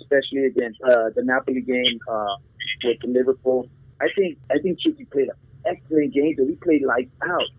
especially 0.00 0.46
against 0.46 0.80
uh, 0.82 1.10
the 1.14 1.22
Napoli 1.22 1.60
game 1.60 2.00
uh, 2.10 2.36
with 2.84 2.98
Liverpool. 3.04 3.68
I 4.00 4.06
think 4.16 4.38
I 4.50 4.58
think 4.62 4.78
Chichi 4.80 5.04
played 5.04 5.28
an 5.28 5.36
excellent 5.66 6.14
game. 6.14 6.34
but 6.38 6.46
he 6.46 6.54
played 6.54 6.82
lights 6.84 7.12
out, 7.22 7.50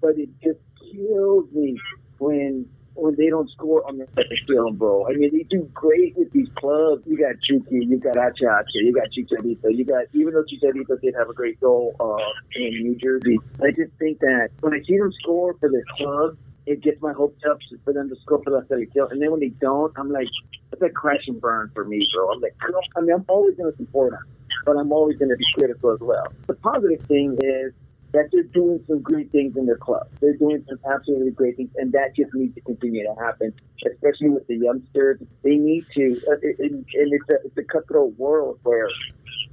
but 0.00 0.16
it 0.16 0.30
just 0.42 0.60
kills 0.92 1.44
me 1.52 1.76
when 2.18 2.66
when 3.00 3.16
they 3.16 3.28
don't 3.28 3.50
score 3.50 3.86
on 3.86 3.98
the 3.98 4.06
film, 4.46 4.76
bro. 4.76 5.06
I 5.08 5.12
mean, 5.12 5.30
they 5.32 5.44
do 5.44 5.68
great 5.74 6.16
with 6.16 6.30
these 6.32 6.48
clubs. 6.56 7.02
You 7.06 7.18
got 7.18 7.40
Chucky, 7.42 7.86
you 7.86 7.98
got 7.98 8.16
Achacha, 8.16 8.64
you 8.74 8.92
got 8.92 9.08
Chicharito, 9.10 9.74
you 9.76 9.84
got, 9.84 10.04
even 10.12 10.34
though 10.34 10.44
Chicharito 10.44 11.00
did 11.00 11.14
have 11.16 11.28
a 11.28 11.34
great 11.34 11.60
goal 11.60 11.96
uh, 12.00 12.16
in 12.54 12.82
New 12.82 12.96
Jersey, 12.96 13.38
I 13.62 13.70
just 13.70 13.92
think 13.98 14.20
that 14.20 14.50
when 14.60 14.74
I 14.74 14.82
see 14.86 14.98
them 14.98 15.12
score 15.20 15.54
for 15.58 15.70
their 15.70 15.84
club, 15.96 16.36
it 16.66 16.82
gets 16.82 17.00
my 17.00 17.12
hopes 17.12 17.42
up 17.50 17.58
for 17.84 17.92
them 17.92 18.08
to 18.08 18.16
score 18.22 18.42
for 18.44 18.50
the 18.50 18.60
selección. 18.68 19.10
And 19.10 19.20
then 19.20 19.30
when 19.30 19.40
they 19.40 19.48
don't, 19.48 19.92
I'm 19.96 20.10
like, 20.12 20.28
it's 20.72 20.80
like 20.80 20.94
crash 20.94 21.26
and 21.26 21.40
burn 21.40 21.70
for 21.74 21.84
me, 21.84 22.06
bro. 22.14 22.30
I'm 22.30 22.40
like. 22.40 22.54
I 22.96 23.00
mean, 23.00 23.12
I'm 23.12 23.24
always 23.28 23.56
going 23.56 23.72
to 23.72 23.76
support 23.76 24.12
them, 24.12 24.24
but 24.64 24.76
I'm 24.76 24.92
always 24.92 25.16
going 25.18 25.30
to 25.30 25.36
be 25.36 25.44
critical 25.58 25.92
as 25.92 26.00
well. 26.00 26.26
The 26.46 26.54
positive 26.54 27.04
thing 27.06 27.38
is 27.42 27.72
that 28.12 28.28
they're 28.32 28.42
doing 28.42 28.82
some 28.88 29.00
great 29.00 29.30
things 29.30 29.56
in 29.56 29.66
their 29.66 29.76
club. 29.76 30.08
They're 30.20 30.36
doing 30.36 30.64
some 30.68 30.78
absolutely 30.90 31.30
great 31.30 31.56
things, 31.56 31.70
and 31.76 31.92
that 31.92 32.16
just 32.16 32.34
needs 32.34 32.54
to 32.56 32.60
continue 32.62 33.04
to 33.04 33.14
happen, 33.20 33.54
especially 33.86 34.30
with 34.30 34.46
the 34.46 34.56
youngsters. 34.56 35.20
They 35.42 35.56
need 35.56 35.84
to, 35.94 36.20
uh, 36.28 36.36
and 36.42 36.84
it's 36.88 37.24
a, 37.30 37.46
it's 37.46 37.58
a 37.58 37.62
cutthroat 37.62 38.18
world 38.18 38.58
where 38.62 38.88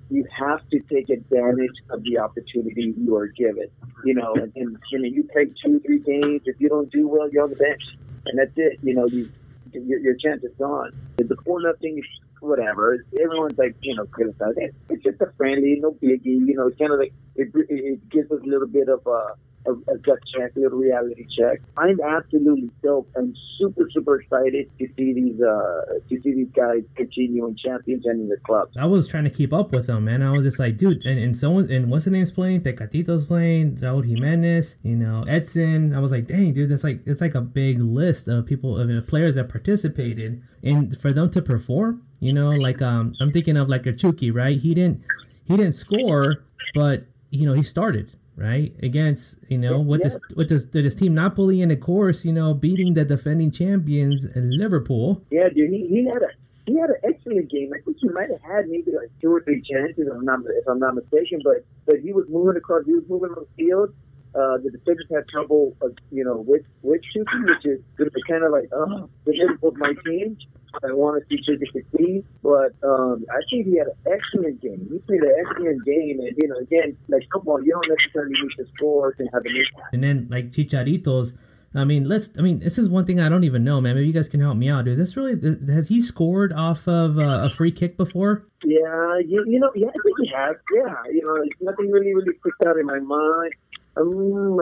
you 0.09 0.25
have 0.35 0.67
to 0.69 0.79
take 0.91 1.09
advantage 1.09 1.75
of 1.89 2.03
the 2.03 2.17
opportunity 2.17 2.93
you 2.97 3.15
are 3.15 3.27
given. 3.27 3.67
You 4.05 4.15
know, 4.15 4.33
and, 4.35 4.51
and 4.55 4.77
you 4.91 4.99
know, 4.99 5.05
you 5.05 5.23
play 5.31 5.47
two, 5.63 5.79
three 5.85 5.99
games. 5.99 6.41
If 6.45 6.59
you 6.59 6.69
don't 6.69 6.91
do 6.91 7.07
well, 7.07 7.29
you're 7.29 7.43
on 7.43 7.49
the 7.49 7.55
bench, 7.55 7.81
and 8.25 8.39
that's 8.39 8.51
it. 8.55 8.79
You 8.81 8.95
know, 8.95 9.07
you 9.07 9.29
your, 9.73 9.99
your 9.99 10.15
chance 10.15 10.43
is 10.43 10.51
gone. 10.57 10.91
The 11.17 11.35
four 11.45 11.61
nothing, 11.61 12.01
whatever. 12.39 13.03
Everyone's 13.19 13.57
like, 13.57 13.75
you 13.81 13.95
know, 13.95 14.05
criticizing. 14.05 14.71
It's 14.89 15.03
just 15.03 15.21
a 15.21 15.31
friendly, 15.37 15.77
no 15.79 15.91
biggie. 15.91 16.47
You 16.47 16.55
know, 16.55 16.67
it's 16.67 16.77
kind 16.77 16.91
of 16.91 16.99
like 16.99 17.13
it, 17.35 17.49
it 17.53 18.09
gives 18.09 18.31
us 18.31 18.39
a 18.43 18.47
little 18.47 18.67
bit 18.67 18.89
of 18.89 19.05
uh, 19.07 19.33
a, 19.67 19.71
a 19.91 19.97
gut 19.97 20.19
check, 20.33 20.55
a 20.55 20.59
little 20.59 20.79
reality 20.79 21.25
check. 21.37 21.61
I'm 21.77 21.99
absolutely 22.01 22.69
stoked. 22.79 23.15
I'm 23.17 23.33
super, 23.59 23.89
super 23.91 24.21
excited 24.21 24.69
to 24.79 24.87
see 24.95 25.13
these 25.13 25.41
uh 25.41 25.99
to 26.09 26.21
see 26.21 26.33
these 26.33 26.51
guys 26.55 26.83
continue 26.95 27.45
in 27.47 27.55
champions 27.57 28.05
and 28.05 28.21
in 28.21 28.29
the 28.29 28.37
club. 28.37 28.69
I 28.79 28.85
was 28.85 29.07
trying 29.07 29.25
to 29.25 29.29
keep 29.29 29.53
up 29.53 29.71
with 29.71 29.87
them, 29.87 30.05
man. 30.05 30.21
I 30.21 30.31
was 30.31 30.45
just 30.45 30.59
like, 30.59 30.77
dude, 30.77 31.05
and, 31.05 31.19
and 31.19 31.37
someone 31.37 31.69
and 31.71 31.91
what's 31.91 32.05
the 32.05 32.11
name's 32.11 32.31
playing? 32.31 32.61
Tecatito's 32.61 33.25
playing, 33.25 33.77
Raul 33.77 34.05
Jimenez, 34.05 34.65
you 34.83 34.95
know, 34.95 35.23
Edson. 35.27 35.93
I 35.93 35.99
was 35.99 36.11
like, 36.11 36.27
dang, 36.27 36.53
dude, 36.53 36.71
that's 36.71 36.83
like 36.83 37.01
it's 37.05 37.21
like 37.21 37.35
a 37.35 37.41
big 37.41 37.79
list 37.79 38.27
of 38.27 38.45
people 38.45 38.79
of 38.79 39.07
players 39.07 39.35
that 39.35 39.49
participated, 39.49 40.41
and 40.63 40.97
for 41.01 41.13
them 41.13 41.31
to 41.33 41.41
perform, 41.41 42.03
you 42.19 42.33
know, 42.33 42.49
like 42.51 42.81
um, 42.81 43.13
I'm 43.21 43.31
thinking 43.31 43.57
of 43.57 43.69
like 43.69 43.85
a 43.85 43.93
Chucky, 43.93 44.31
right? 44.31 44.59
He 44.59 44.73
didn't 44.73 45.03
he 45.45 45.57
didn't 45.57 45.75
score, 45.75 46.45
but 46.73 47.05
you 47.29 47.47
know, 47.47 47.53
he 47.53 47.63
started 47.63 48.11
right 48.37 48.71
against 48.83 49.23
you 49.49 49.57
know 49.57 49.79
with 49.81 50.01
Yeah. 50.03 50.09
this 50.09 50.19
with 50.35 50.49
this 50.49 50.63
this 50.71 50.95
team 50.95 51.15
not 51.15 51.31
Napoli 51.31 51.61
and 51.63 51.71
of 51.71 51.81
course 51.81 52.19
you 52.23 52.31
know 52.31 52.53
beating 52.53 52.93
the 52.93 53.03
defending 53.03 53.51
champions 53.51 54.21
Liverpool. 54.35 55.23
Yeah, 55.31 55.49
dude, 55.49 55.71
he, 55.71 55.87
he 55.87 56.05
had 56.05 56.21
a 56.21 56.29
he 56.67 56.77
had 56.77 56.89
an 56.89 56.97
excellent 57.03 57.49
game. 57.49 57.71
I 57.73 57.79
think 57.83 57.97
he 57.99 58.09
might 58.09 58.29
have 58.29 58.41
had 58.41 58.67
maybe 58.67 58.91
like 58.91 59.09
two 59.21 59.33
or 59.33 59.41
three 59.41 59.61
chances, 59.61 60.05
if 60.05 60.13
I'm 60.13 60.25
not 60.25 60.39
if 60.45 60.67
I'm 60.67 60.79
not 60.79 60.95
mistaken. 60.95 61.39
But 61.43 61.65
but 61.85 61.99
he 61.99 62.13
was 62.13 62.25
moving 62.29 62.57
across, 62.57 62.85
he 62.85 62.93
was 62.93 63.03
moving 63.09 63.31
on 63.31 63.45
the 63.45 63.63
field. 63.63 63.93
Uh, 64.37 64.57
the 64.61 64.69
defenders 64.69 65.07
had 65.11 65.27
trouble, 65.29 65.75
uh, 65.81 65.87
you 66.11 66.23
know, 66.23 66.37
with 66.37 66.61
with 66.83 67.01
shooting, 67.11 67.43
which 67.45 67.65
is 67.65 67.81
kind 68.29 68.43
of 68.43 68.51
like, 68.51 68.69
oh, 68.71 69.09
the 69.25 69.33
Liverpool's 69.33 69.73
my 69.77 69.93
team. 70.05 70.37
I 70.83 70.93
want 70.93 71.17
to 71.17 71.25
see 71.27 71.41
Chica 71.41 71.65
succeed, 71.73 72.23
but 72.43 72.75
um, 72.83 73.25
I 73.31 73.41
think 73.49 73.65
he 73.65 73.77
had 73.77 73.87
an 73.87 73.97
excellent 74.05 74.61
game. 74.61 74.87
He 74.91 74.99
played 74.99 75.21
an 75.21 75.33
excellent 75.41 75.83
game, 75.85 76.19
and 76.19 76.37
you 76.37 76.49
know, 76.49 76.57
again, 76.57 76.95
like 77.07 77.23
football, 77.33 77.63
you 77.63 77.71
don't 77.71 77.87
necessarily 77.89 78.33
need 78.33 78.63
to 78.63 78.65
score 78.75 79.13
to 79.13 79.23
have 79.33 79.41
an 79.43 79.55
impact. 79.55 79.93
And 79.93 80.03
then 80.03 80.27
like 80.29 80.51
Chicharitos, 80.51 81.31
I 81.75 81.83
mean, 81.83 82.07
let's. 82.07 82.25
I 82.37 82.41
mean, 82.41 82.59
this 82.59 82.77
is 82.77 82.89
one 82.89 83.05
thing 83.05 83.19
I 83.19 83.29
don't 83.29 83.43
even 83.43 83.63
know, 83.63 83.81
man. 83.81 83.95
Maybe 83.95 84.07
you 84.07 84.13
guys 84.13 84.29
can 84.29 84.39
help 84.39 84.57
me 84.57 84.69
out, 84.69 84.85
dude. 84.85 84.99
This 84.99 85.17
really 85.17 85.35
has 85.73 85.87
he 85.87 86.01
scored 86.01 86.53
off 86.53 86.79
of 86.87 87.17
uh, 87.17 87.47
a 87.47 87.49
free 87.57 87.71
kick 87.71 87.97
before? 87.97 88.45
Yeah, 88.63 89.19
you, 89.25 89.43
you 89.47 89.59
know, 89.59 89.71
yeah, 89.75 89.87
I 89.87 89.97
think 90.03 90.17
he 90.21 90.31
has. 90.35 90.55
Yeah, 90.73 90.93
you 91.11 91.21
know, 91.23 91.69
nothing 91.71 91.91
really, 91.91 92.13
really 92.13 92.37
sticks 92.39 92.57
out 92.65 92.77
in 92.77 92.85
my 92.85 92.99
mind. 92.99 93.53
Um, 93.97 94.59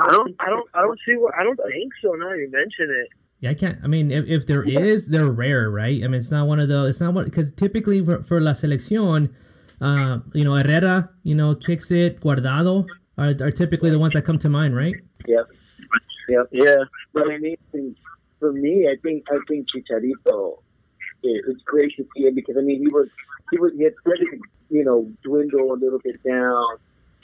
I 0.00 0.10
don't, 0.10 0.34
I 0.40 0.50
don't, 0.50 0.68
I 0.74 0.82
don't 0.82 0.98
see 1.06 1.16
what. 1.16 1.34
I 1.38 1.42
don't 1.42 1.56
think 1.56 1.92
so. 2.02 2.12
Now 2.12 2.32
you 2.34 2.50
mention 2.50 2.90
it. 2.90 3.08
Yeah, 3.40 3.50
I 3.50 3.54
can't. 3.54 3.78
I 3.82 3.86
mean, 3.86 4.10
if, 4.10 4.26
if 4.28 4.46
there 4.46 4.62
is, 4.62 5.06
they're 5.06 5.30
rare, 5.30 5.70
right? 5.70 6.02
I 6.04 6.08
mean, 6.08 6.20
it's 6.20 6.30
not 6.30 6.46
one 6.46 6.60
of 6.60 6.68
those. 6.68 6.90
It's 6.90 7.00
not 7.00 7.14
what 7.14 7.24
because 7.24 7.46
typically 7.56 8.04
for, 8.04 8.22
for 8.24 8.40
la 8.40 8.52
selección, 8.52 9.30
uh, 9.80 10.18
you 10.34 10.44
know, 10.44 10.54
Herrera, 10.56 11.08
you 11.22 11.34
know, 11.34 11.54
kicks 11.54 11.90
it. 11.90 12.20
Guardado 12.20 12.84
are, 13.16 13.34
are 13.40 13.50
typically 13.50 13.90
the 13.90 13.98
ones 13.98 14.12
that 14.12 14.26
come 14.26 14.38
to 14.40 14.50
mind, 14.50 14.76
right? 14.76 14.94
Yep. 15.26 15.46
Yep. 16.28 16.48
Yeah, 16.52 16.76
But 17.14 17.30
I 17.30 17.38
mean, 17.38 17.56
for 18.38 18.52
me, 18.52 18.88
I 18.88 18.96
think 19.02 19.24
I 19.30 19.38
think 19.48 19.66
Chicharito. 19.74 20.58
It, 21.22 21.44
it's 21.48 21.62
great 21.64 21.94
to 21.96 22.06
see 22.14 22.26
him 22.26 22.34
because 22.34 22.56
I 22.58 22.62
mean 22.62 22.80
he 22.80 22.88
was 22.88 23.08
he 23.50 23.58
was 23.58 23.72
he 23.76 23.84
had 23.84 23.92
started 24.00 24.26
to 24.30 24.38
you 24.70 24.84
know 24.84 25.10
dwindle 25.22 25.72
a 25.72 25.76
little 25.76 25.98
bit 26.02 26.22
down 26.22 26.78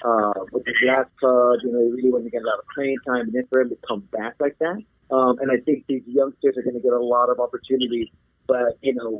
uh, 0.07 0.33
with 0.53 0.65
his 0.67 0.77
last 0.87 1.11
club. 1.19 1.59
You 1.63 1.73
know, 1.73 1.81
he 1.81 1.91
really 1.91 2.11
wasn't 2.11 2.33
getting 2.33 2.47
a 2.47 2.51
lot 2.51 2.59
of 2.59 2.67
playing 2.75 2.99
time, 3.07 3.27
and 3.27 3.33
then 3.33 3.47
for 3.51 3.61
him 3.61 3.71
to 3.71 3.79
come 3.87 4.01
back 4.13 4.35
like 4.39 4.57
that, 4.61 4.79
um, 5.11 5.39
and 5.41 5.51
I 5.51 5.59
think 5.65 5.85
these 5.89 6.03
youngsters 6.07 6.57
are 6.57 6.63
going 6.63 6.77
to 6.77 6.83
get 6.83 6.93
a 6.93 7.03
lot 7.03 7.29
of 7.29 7.41
opportunities. 7.41 8.09
But 8.47 8.79
you 8.81 8.95
know, 8.95 9.19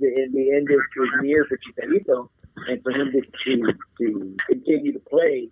in 0.00 0.32
the 0.32 0.52
end 0.52 0.68
is 0.70 0.76
is 0.76 1.10
near 1.22 1.46
for 1.46 1.56
Chicharito, 1.56 2.28
and 2.68 2.82
for 2.82 2.92
him 2.92 3.12
to 3.12 3.22
to, 3.22 4.36
continue 4.46 4.92
to 4.92 5.00
play, 5.00 5.48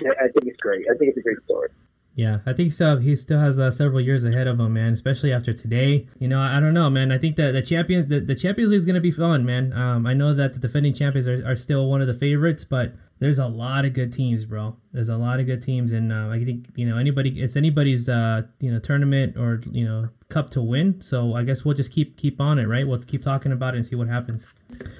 I 0.00 0.28
think 0.32 0.46
it's 0.46 0.60
great. 0.60 0.86
I 0.88 0.96
think 0.96 1.10
it's 1.10 1.18
a 1.18 1.22
great 1.22 1.42
story. 1.44 1.68
Yeah, 2.16 2.38
I 2.46 2.52
think 2.52 2.74
so. 2.74 2.98
He 2.98 3.16
still 3.16 3.40
has 3.40 3.58
uh, 3.58 3.72
several 3.72 4.00
years 4.00 4.22
ahead 4.22 4.46
of 4.46 4.60
him, 4.60 4.74
man. 4.74 4.92
Especially 4.92 5.32
after 5.32 5.52
today. 5.52 6.06
You 6.20 6.28
know, 6.28 6.38
I, 6.38 6.58
I 6.58 6.60
don't 6.60 6.74
know, 6.74 6.88
man. 6.88 7.10
I 7.10 7.18
think 7.18 7.36
that 7.36 7.52
the 7.52 7.62
champions, 7.62 8.08
the, 8.08 8.20
the 8.20 8.36
Champions 8.36 8.70
League 8.70 8.80
is 8.80 8.86
gonna 8.86 9.00
be 9.00 9.12
fun, 9.12 9.44
man. 9.44 9.72
Um, 9.72 10.06
I 10.06 10.14
know 10.14 10.34
that 10.34 10.54
the 10.54 10.60
defending 10.60 10.94
champions 10.94 11.26
are, 11.26 11.44
are 11.44 11.56
still 11.56 11.88
one 11.88 12.00
of 12.00 12.06
the 12.06 12.14
favorites, 12.14 12.64
but 12.68 12.92
there's 13.18 13.38
a 13.38 13.46
lot 13.46 13.84
of 13.84 13.94
good 13.94 14.12
teams, 14.12 14.44
bro. 14.44 14.76
There's 14.92 15.08
a 15.08 15.16
lot 15.16 15.40
of 15.40 15.46
good 15.46 15.64
teams, 15.64 15.92
and 15.92 16.12
uh, 16.12 16.28
I 16.28 16.44
think 16.44 16.66
you 16.76 16.86
know 16.88 16.98
anybody, 16.98 17.40
it's 17.40 17.56
anybody's 17.56 18.08
uh, 18.08 18.42
you 18.60 18.72
know 18.72 18.78
tournament 18.78 19.36
or 19.36 19.60
you 19.70 19.84
know 19.84 20.08
cup 20.28 20.52
to 20.52 20.62
win. 20.62 21.02
So 21.08 21.34
I 21.34 21.42
guess 21.42 21.60
we'll 21.64 21.76
just 21.76 21.90
keep 21.90 22.16
keep 22.16 22.40
on 22.40 22.58
it, 22.58 22.66
right? 22.66 22.86
We'll 22.86 23.02
keep 23.02 23.22
talking 23.22 23.52
about 23.52 23.74
it 23.74 23.78
and 23.78 23.86
see 23.86 23.96
what 23.96 24.08
happens. 24.08 24.42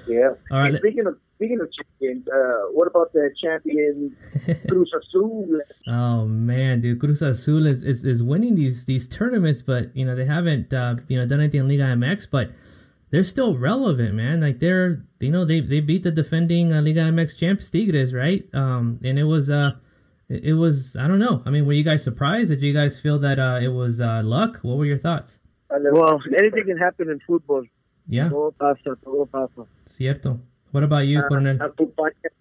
Yeah. 0.09 0.31
All 0.51 0.59
right. 0.59 0.71
And 0.71 0.79
speaking 0.79 1.07
of 1.07 1.19
speaking 1.37 1.61
of 1.61 1.69
champions, 1.73 2.27
uh, 2.29 2.69
what 2.73 2.87
about 2.87 3.13
the 3.13 3.31
champion 3.43 4.17
Cruz 4.69 4.91
Azul? 4.97 5.47
Oh 5.89 6.25
man, 6.27 6.81
dude, 6.81 7.01
Cruz 7.01 7.23
Azul 7.23 7.67
is, 7.67 7.83
is, 7.83 8.05
is 8.05 8.23
winning 8.23 8.55
these 8.57 8.85
these 8.87 9.09
tournaments, 9.09 9.63
but 9.67 9.97
you 9.97 10.05
know 10.05 10.17
they 10.17 10.27
haven't 10.27 10.73
uh, 10.73 10.97
you 11.09 11.19
know 11.19 11.27
done 11.27 11.41
anything 11.41 11.61
in 11.61 11.69
Liga 11.69 11.85
MX, 11.85 12.27
but 12.31 12.49
they're 13.11 13.25
still 13.25 13.57
relevant, 13.57 14.15
man. 14.15 14.41
Like 14.41 14.61
they're 14.61 15.05
you 15.21 15.31
know 15.31 15.45
they 15.45 15.61
they 15.61 15.81
beat 15.81 16.05
the 16.05 16.11
defending 16.11 16.73
uh, 16.73 16.81
Liga 16.83 17.01
MX 17.01 17.39
champs 17.39 17.67
Tigres, 17.71 18.13
right? 18.13 18.45
Um, 18.55 19.01
and 19.05 19.19
it 19.19 19.25
was 19.25 19.49
uh 19.49 19.71
it, 20.29 20.45
it 20.45 20.55
was 20.55 20.97
I 20.99 21.07
don't 21.09 21.19
know. 21.21 21.43
I 21.47 21.51
mean, 21.51 21.67
were 21.67 21.73
you 21.75 21.85
guys 21.85 22.03
surprised? 22.05 22.51
Did 22.51 22.63
you 22.63 22.73
guys 22.75 22.99
feel 23.03 23.19
that 23.21 23.39
uh 23.39 23.59
it 23.63 23.69
was 23.69 24.01
uh 24.01 24.23
luck? 24.25 24.59
What 24.63 24.79
were 24.79 24.87
your 24.87 24.99
thoughts? 24.99 25.31
Well, 25.71 26.21
anything 26.39 26.65
can 26.67 26.77
happen 26.79 27.11
in 27.11 27.19
football. 27.27 27.65
Yeah, 28.07 28.29
Todo 28.29 28.53
pasa, 28.59 28.97
todo 29.03 29.27
pasa. 29.27 29.67
cierto. 29.99 30.39
What 30.75 30.83
about 30.83 31.07
you, 31.07 31.21
Ah, 31.21 31.29
Coronel? 31.29 31.57
acompaña- 31.61 32.35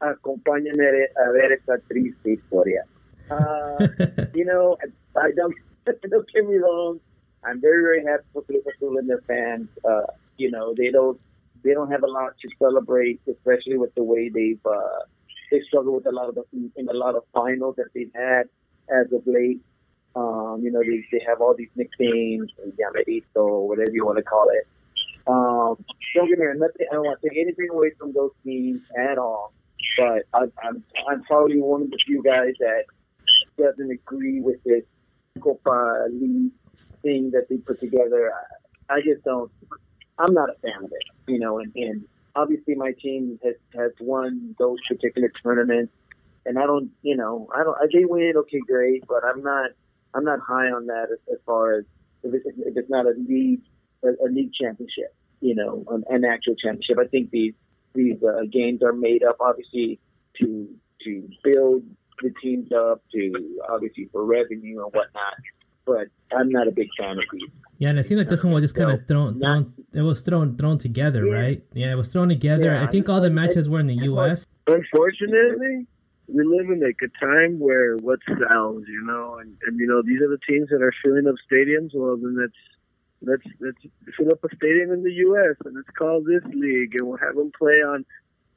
acompáñame 0.00 0.86
a 1.22 1.30
ver 1.32 1.52
esta 1.52 1.76
triste 1.86 2.30
historia. 2.30 2.82
Uh, 3.30 3.76
you 4.34 4.46
know, 4.46 4.78
I, 5.16 5.32
don't 5.36 5.54
don't 6.10 6.26
get 6.32 6.48
me 6.48 6.56
wrong. 6.56 6.98
I'm 7.44 7.60
very 7.60 7.82
very 7.82 8.02
happy 8.02 8.24
for 8.32 8.42
Azul 8.72 8.96
and 8.96 9.06
their 9.06 9.20
fans. 9.26 9.68
Uh, 9.84 10.06
you 10.38 10.50
know, 10.50 10.72
they 10.74 10.90
don't 10.90 11.20
they 11.62 11.74
don't 11.74 11.90
have 11.90 12.04
a 12.04 12.06
lot 12.18 12.32
to 12.40 12.48
celebrate, 12.58 13.20
especially 13.28 13.76
with 13.76 13.94
the 13.96 14.02
way 14.02 14.30
they've 14.30 14.64
uh, 14.64 15.00
they 15.50 15.60
struggle 15.68 15.94
with 15.96 16.06
a 16.06 16.10
lot 16.18 16.30
of 16.30 16.36
the, 16.36 16.44
in 16.76 16.88
a 16.88 16.94
lot 16.94 17.14
of 17.16 17.24
finals 17.34 17.76
that 17.76 17.88
they've 17.94 18.14
had 18.14 18.44
as 18.88 19.12
of 19.12 19.26
late. 19.26 19.60
Um, 20.16 20.60
you 20.62 20.70
know, 20.72 20.80
they, 20.80 21.04
they 21.12 21.22
have 21.28 21.42
all 21.42 21.54
these 21.54 21.68
nicknames, 21.76 22.50
Llamerito, 22.80 23.66
whatever 23.68 23.90
you 23.92 24.06
want 24.06 24.16
to 24.16 24.22
call 24.24 24.48
it. 24.48 24.66
Um, 25.26 25.82
don't 26.14 26.28
get 26.28 26.38
me 26.38 26.44
wrong, 26.44 26.58
nothing, 26.58 26.86
I 26.90 26.94
don't 26.94 27.04
want 27.04 27.20
to 27.22 27.28
take 27.28 27.38
anything 27.38 27.68
away 27.70 27.92
from 27.98 28.12
those 28.12 28.32
teams 28.44 28.82
at 28.98 29.18
all. 29.18 29.52
But 29.96 30.22
I, 30.32 30.44
I'm 30.66 30.82
I'm 31.08 31.22
probably 31.24 31.60
one 31.60 31.82
of 31.82 31.90
the 31.90 31.98
few 32.06 32.22
guys 32.22 32.54
that 32.58 32.84
doesn't 33.58 33.90
agree 33.90 34.40
with 34.40 34.62
this 34.64 34.82
Copa 35.40 36.06
League 36.10 36.52
thing 37.02 37.30
that 37.32 37.48
they 37.48 37.56
put 37.58 37.80
together. 37.80 38.32
I, 38.88 38.94
I 38.94 39.00
just 39.00 39.24
don't. 39.24 39.50
I'm 40.18 40.32
not 40.32 40.50
a 40.50 40.54
fan 40.62 40.84
of 40.84 40.92
it, 40.92 41.30
you 41.32 41.38
know. 41.38 41.58
And, 41.58 41.72
and 41.74 42.04
obviously, 42.34 42.74
my 42.74 42.92
team 43.00 43.38
has 43.44 43.54
has 43.74 43.92
won 44.00 44.54
those 44.58 44.78
particular 44.88 45.30
tournaments, 45.42 45.92
and 46.46 46.58
I 46.58 46.66
don't, 46.66 46.90
you 47.02 47.16
know, 47.16 47.48
I 47.54 47.62
don't. 47.62 47.76
They 47.92 48.04
win, 48.04 48.34
okay, 48.36 48.60
great, 48.66 49.06
but 49.06 49.24
I'm 49.24 49.42
not. 49.42 49.70
I'm 50.14 50.24
not 50.24 50.38
high 50.40 50.70
on 50.70 50.86
that 50.86 51.08
as, 51.12 51.18
as 51.32 51.38
far 51.44 51.74
as 51.74 51.84
if, 52.22 52.34
it, 52.34 52.42
if 52.46 52.76
it's 52.76 52.88
not 52.88 53.04
a 53.06 53.14
league 53.28 53.62
a, 54.04 54.26
a 54.26 54.28
league 54.30 54.52
championship, 54.52 55.14
you 55.40 55.54
know, 55.54 55.84
an, 55.90 56.04
an 56.08 56.24
actual 56.24 56.54
championship. 56.56 56.98
I 57.00 57.06
think 57.08 57.30
these 57.30 57.54
these 57.94 58.16
uh, 58.22 58.42
games 58.52 58.82
are 58.82 58.92
made 58.92 59.22
up 59.22 59.36
obviously 59.40 59.98
to 60.40 60.68
to 61.04 61.28
build 61.42 61.82
the 62.22 62.32
teams 62.42 62.70
up, 62.72 63.02
to 63.12 63.58
obviously 63.68 64.08
for 64.12 64.24
revenue 64.24 64.82
and 64.84 64.92
whatnot. 64.92 65.34
But 65.86 66.06
I'm 66.34 66.48
not 66.48 66.66
a 66.66 66.70
big 66.70 66.88
fan 66.98 67.18
of 67.18 67.24
these. 67.32 67.50
Yeah, 67.78 67.90
and 67.90 67.98
it 67.98 68.06
seemed 68.08 68.18
like 68.20 68.30
this 68.30 68.42
one 68.42 68.54
was 68.54 68.62
just 68.62 68.74
kind 68.74 68.90
of 68.90 69.06
thrown, 69.06 69.38
not- 69.38 69.64
thrown. 69.66 69.74
It 69.92 70.00
was 70.00 70.22
thrown, 70.22 70.56
thrown 70.56 70.78
together, 70.78 71.26
Yeah. 71.26 71.34
right? 71.34 71.62
Yeah, 71.74 71.92
it 71.92 71.96
was 71.96 72.08
thrown 72.08 72.28
together. 72.28 72.64
Yeah, 72.64 72.82
I 72.86 72.90
think 72.90 73.08
all 73.08 73.20
the 73.20 73.28
matches 73.30 73.68
were 73.68 73.80
in 73.80 73.88
the 73.88 73.94
U.S. 74.04 74.46
Unfortunately, 74.66 75.86
we 76.28 76.42
live 76.44 76.70
in 76.70 76.80
like 76.80 76.96
a 77.02 77.24
time 77.24 77.58
where 77.58 77.96
what 77.98 78.18
sells, 78.26 78.84
you 78.88 79.02
know, 79.04 79.38
and, 79.40 79.56
and 79.66 79.78
you 79.78 79.86
know 79.86 80.00
these 80.02 80.20
are 80.22 80.28
the 80.28 80.38
teams 80.48 80.68
that 80.70 80.80
are 80.80 80.92
filling 81.04 81.26
up 81.26 81.34
stadiums. 81.50 81.90
Well, 81.94 82.16
then 82.16 82.36
let's 82.40 82.54
let's 83.22 83.42
let's 83.60 83.78
fill 84.16 84.32
up 84.32 84.44
a 84.44 84.54
stadium 84.56 84.92
in 84.92 85.02
the 85.02 85.12
U.S. 85.28 85.56
and 85.64 85.74
let's 85.74 85.90
call 85.96 86.22
this 86.22 86.42
league, 86.54 86.94
and 86.94 87.06
we'll 87.06 87.18
have 87.18 87.36
them 87.36 87.52
play 87.56 87.82
on 87.82 88.04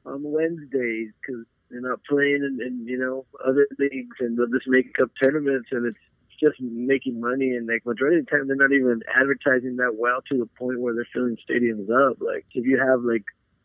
on 0.06 0.22
Wednesdays 0.22 1.10
because 1.20 1.44
they're 1.70 1.80
not 1.80 2.00
playing 2.04 2.42
in, 2.42 2.58
in 2.64 2.86
you 2.86 2.98
know 2.98 3.24
other 3.46 3.66
leagues, 3.78 4.16
and 4.20 4.38
they'll 4.38 4.46
just 4.48 4.68
make 4.68 4.96
up 5.02 5.10
tournaments, 5.20 5.68
and 5.72 5.86
it's 5.86 5.98
just 6.40 6.60
making 6.60 7.20
money. 7.20 7.50
And 7.56 7.66
like 7.66 7.84
majority 7.84 8.18
of 8.18 8.26
the 8.26 8.30
time, 8.30 8.46
they're 8.46 8.56
not 8.56 8.72
even 8.72 9.02
advertising 9.14 9.76
that 9.76 9.96
well 9.96 10.20
to 10.30 10.38
the 10.38 10.46
point 10.46 10.80
where 10.80 10.94
they're 10.94 11.08
filling 11.12 11.36
stadiums 11.48 11.90
up. 11.90 12.18
Like 12.20 12.46
if 12.52 12.64
you 12.64 12.78
have 12.78 13.02
like 13.02 13.24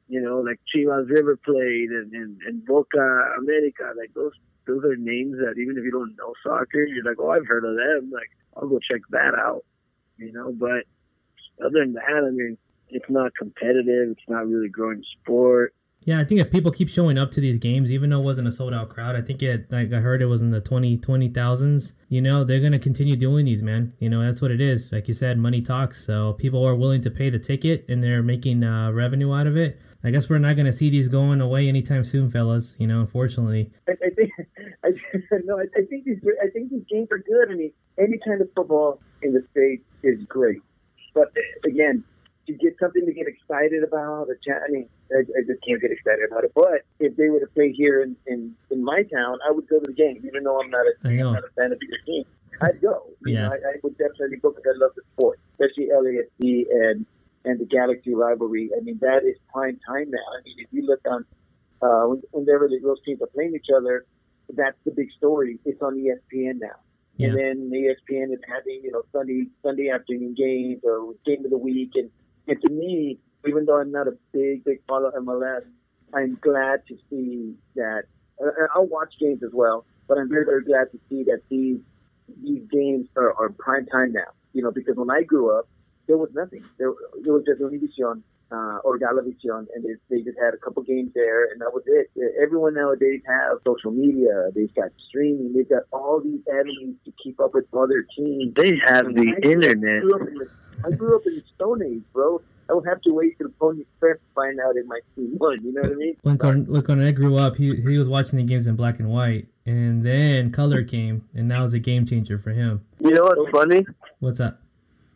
you 0.09 0.21
know, 0.21 0.39
like 0.39 0.59
Chivas 0.69 1.09
River 1.09 1.37
played 1.37 1.89
and, 1.89 2.13
and, 2.13 2.37
and 2.45 2.65
Boca 2.65 3.33
America, 3.37 3.93
like 3.97 4.13
those 4.13 4.33
those 4.67 4.83
are 4.83 4.95
names 4.95 5.37
that 5.37 5.59
even 5.59 5.77
if 5.77 5.83
you 5.83 5.91
don't 5.91 6.15
know 6.15 6.33
soccer, 6.43 6.85
you're 6.85 7.03
like, 7.03 7.17
oh, 7.19 7.31
I've 7.31 7.47
heard 7.47 7.65
of 7.65 7.75
them. 7.75 8.11
Like, 8.13 8.29
I'll 8.55 8.67
go 8.67 8.79
check 8.79 9.01
that 9.09 9.33
out, 9.37 9.63
you 10.17 10.31
know. 10.31 10.51
But 10.51 10.83
other 11.63 11.79
than 11.79 11.93
that, 11.93 12.25
I 12.27 12.31
mean, 12.31 12.57
it's 12.89 13.09
not 13.09 13.31
competitive. 13.37 14.11
It's 14.11 14.29
not 14.29 14.47
really 14.47 14.69
growing 14.69 15.03
sport. 15.21 15.73
Yeah, 16.05 16.19
I 16.19 16.25
think 16.25 16.41
if 16.41 16.51
people 16.51 16.71
keep 16.71 16.89
showing 16.89 17.17
up 17.17 17.31
to 17.31 17.41
these 17.41 17.57
games, 17.57 17.89
even 17.89 18.09
though 18.09 18.19
it 18.19 18.25
wasn't 18.25 18.49
a 18.49 18.51
sold 18.51 18.73
out 18.73 18.89
crowd, 18.89 19.15
I 19.15 19.21
think 19.21 19.41
it 19.41 19.71
like 19.71 19.93
I 19.93 19.99
heard 19.99 20.21
it 20.21 20.25
was 20.25 20.41
in 20.41 20.51
the 20.51 20.59
20 20.59 20.97
20 20.97 21.29
thousands. 21.29 21.93
You 22.09 22.21
know, 22.21 22.43
they're 22.43 22.59
gonna 22.59 22.79
continue 22.79 23.15
doing 23.15 23.45
these, 23.45 23.63
man. 23.63 23.93
You 23.99 24.09
know, 24.09 24.21
that's 24.21 24.41
what 24.41 24.51
it 24.51 24.59
is. 24.59 24.89
Like 24.91 25.07
you 25.07 25.13
said, 25.13 25.37
money 25.37 25.61
talks. 25.61 26.05
So 26.05 26.33
people 26.33 26.65
are 26.65 26.75
willing 26.75 27.03
to 27.03 27.09
pay 27.09 27.29
the 27.29 27.39
ticket 27.39 27.85
and 27.87 28.03
they're 28.03 28.23
making 28.23 28.63
uh, 28.63 28.91
revenue 28.91 29.33
out 29.33 29.47
of 29.47 29.55
it. 29.55 29.79
I 30.03 30.11
guess 30.11 30.27
we're 30.29 30.37
not 30.39 30.57
gonna 30.57 30.75
see 30.77 30.89
these 30.89 31.07
going 31.07 31.39
away 31.39 31.69
anytime 31.69 32.03
soon, 32.03 32.29
fellas. 32.29 32.65
You 32.77 32.87
know, 32.87 33.01
unfortunately. 33.01 33.71
I, 33.87 33.93
I 33.93 34.09
think 34.09 34.31
I, 34.83 34.89
no, 35.45 35.59
I, 35.59 35.63
I 35.77 35.85
think 35.89 36.05
these 36.05 36.19
I 36.43 36.49
think 36.49 36.71
these 36.71 36.83
games 36.89 37.07
are 37.11 37.19
good. 37.19 37.49
I 37.49 37.55
mean, 37.55 37.71
any 37.97 38.19
kind 38.25 38.41
of 38.41 38.49
football 38.55 38.99
in 39.21 39.33
the 39.33 39.43
states 39.51 39.83
is 40.03 40.19
great, 40.27 40.61
but 41.13 41.31
again, 41.65 42.03
to 42.47 42.53
get 42.53 42.75
something 42.79 43.05
to 43.05 43.13
get 43.13 43.27
excited 43.27 43.83
about, 43.83 44.27
cha- 44.45 44.59
I 44.67 44.69
mean, 44.69 44.89
I, 45.11 45.19
I 45.19 45.41
just 45.47 45.63
can't 45.65 45.79
get 45.81 45.91
excited 45.91 46.25
about 46.29 46.43
it. 46.43 46.51
But 46.53 46.83
if 46.99 47.15
they 47.15 47.29
were 47.29 47.39
to 47.39 47.47
play 47.47 47.71
here 47.71 48.01
in, 48.03 48.17
in 48.27 48.53
in 48.71 48.83
my 48.83 49.03
town, 49.03 49.37
I 49.47 49.51
would 49.51 49.67
go 49.69 49.79
to 49.79 49.85
the 49.87 49.93
game, 49.93 50.21
even 50.25 50.43
though 50.43 50.59
I'm 50.59 50.69
not 50.69 50.85
a. 50.85 51.07
I'm 51.07 51.17
not 51.33 51.43
a 51.45 51.51
fan 51.55 51.71
of 51.71 51.79
either 51.81 52.03
team. 52.05 52.23
I'd 52.61 52.81
go. 52.81 53.07
You 53.25 53.35
Yeah. 53.35 53.41
know, 53.43 53.51
I, 53.53 53.55
I 53.55 53.73
would 53.83 53.97
definitely 53.97 54.37
go 54.37 54.49
because 54.51 54.75
I 54.75 54.77
love 54.83 54.91
the 54.95 55.01
sport, 55.13 55.39
especially 55.53 55.87
LAFC 55.95 56.65
and 56.69 57.05
and 57.45 57.59
the 57.59 57.65
Galaxy 57.65 58.13
rivalry. 58.13 58.69
I 58.75 58.81
mean, 58.81 58.99
that 59.01 59.23
is 59.23 59.37
prime 59.51 59.79
time 59.85 60.09
now. 60.09 60.27
I 60.37 60.41
mean, 60.43 60.55
if 60.59 60.67
you 60.71 60.85
look 60.85 61.01
on 61.09 61.25
uh, 61.81 62.15
whenever 62.31 62.67
the, 62.67 62.79
those 62.81 63.01
teams 63.05 63.21
are 63.21 63.27
playing 63.27 63.53
each 63.55 63.67
other, 63.75 64.05
that's 64.55 64.77
the 64.85 64.91
big 64.91 65.11
story. 65.17 65.59
It's 65.65 65.81
on 65.81 65.95
ESPN 65.95 66.59
now. 66.61 66.79
Yeah. 67.17 67.29
And 67.29 67.37
then 67.37 67.71
ESPN 67.71 68.33
is 68.33 68.39
having, 68.47 68.81
you 68.83 68.91
know, 68.91 69.03
Sunday 69.11 69.47
Sunday 69.61 69.89
afternoon 69.89 70.33
games 70.35 70.81
or 70.83 71.13
game 71.25 71.45
of 71.45 71.51
the 71.51 71.57
week. 71.57 71.91
And, 71.95 72.09
and 72.47 72.61
to 72.61 72.69
me, 72.69 73.19
even 73.47 73.65
though 73.65 73.79
I'm 73.79 73.91
not 73.91 74.07
a 74.07 74.17
big, 74.31 74.63
big 74.63 74.81
follower 74.87 75.09
of 75.09 75.23
MLS, 75.23 75.63
I'm 76.13 76.37
glad 76.41 76.81
to 76.87 76.97
see 77.09 77.55
that. 77.75 78.03
Uh, 78.43 78.49
I'll 78.73 78.87
watch 78.87 79.13
games 79.19 79.43
as 79.43 79.51
well, 79.53 79.85
but 80.07 80.17
I'm 80.17 80.29
very, 80.29 80.45
very 80.45 80.63
glad 80.63 80.91
to 80.91 80.99
see 81.09 81.23
that 81.23 81.41
these 81.49 81.79
these 82.41 82.63
games 82.71 83.07
are, 83.17 83.33
are 83.33 83.49
prime 83.49 83.85
time 83.85 84.13
now. 84.13 84.31
You 84.53 84.63
know, 84.63 84.71
because 84.71 84.95
when 84.95 85.11
I 85.11 85.23
grew 85.23 85.57
up, 85.57 85.67
there 86.07 86.17
was 86.17 86.29
nothing. 86.33 86.63
There, 86.77 86.91
there 87.23 87.33
was 87.33 87.43
just 87.45 87.61
Univision 87.61 88.21
uh, 88.51 88.77
or 88.83 88.99
Galavisión, 88.99 89.65
and 89.73 89.83
they, 89.83 89.95
they 90.09 90.21
just 90.21 90.37
had 90.37 90.53
a 90.53 90.57
couple 90.57 90.83
games 90.83 91.11
there, 91.15 91.45
and 91.51 91.61
that 91.61 91.73
was 91.73 91.83
it. 91.87 92.11
Everyone 92.41 92.75
nowadays 92.75 93.21
has 93.25 93.57
social 93.65 93.91
media. 93.91 94.49
They've 94.53 94.73
got 94.75 94.91
streaming. 95.09 95.53
They've 95.53 95.69
got 95.69 95.83
all 95.91 96.21
these 96.21 96.41
avenues 96.51 96.95
to 97.05 97.13
keep 97.23 97.39
up 97.39 97.53
with 97.53 97.65
other 97.73 98.05
teams. 98.15 98.53
They 98.55 98.77
have 98.85 99.05
the 99.05 99.33
I 99.35 99.47
internet. 99.47 99.97
I 99.97 100.01
grew, 100.01 100.15
up 100.15 100.27
in 100.27 100.33
the, 100.35 100.49
I 100.85 100.91
grew 100.91 101.15
up 101.15 101.25
in 101.25 101.35
the 101.35 101.43
Stone 101.55 101.83
Age, 101.83 102.03
bro. 102.13 102.41
I 102.69 102.73
would 102.73 102.87
have 102.87 103.01
to 103.01 103.13
wait 103.13 103.37
till 103.37 103.49
Pony 103.59 103.81
Express 103.81 104.17
to 104.17 104.33
find 104.35 104.59
out 104.59 104.77
it 104.77 104.85
my 104.87 104.99
team 105.15 105.37
won. 105.37 105.59
You 105.63 105.73
know 105.73 105.81
what 105.81 105.91
I 105.91 105.95
mean? 105.95 106.15
When 106.21 106.37
Corn- 106.37 106.65
when 106.65 106.81
Cornet 106.81 107.15
grew 107.15 107.37
up, 107.37 107.55
he 107.55 107.75
he 107.75 107.97
was 107.97 108.07
watching 108.07 108.37
the 108.37 108.43
games 108.43 108.67
in 108.67 108.75
black 108.75 108.99
and 108.99 109.09
white, 109.09 109.47
and 109.65 110.05
then 110.05 110.51
color 110.51 110.83
came, 110.83 111.27
and 111.33 111.51
that 111.51 111.59
was 111.59 111.73
a 111.73 111.79
game 111.79 112.05
changer 112.05 112.39
for 112.39 112.51
him. 112.51 112.81
You 112.99 113.11
know 113.11 113.23
what's 113.23 113.51
funny? 113.51 113.85
What's 114.19 114.39
up? 114.39 114.62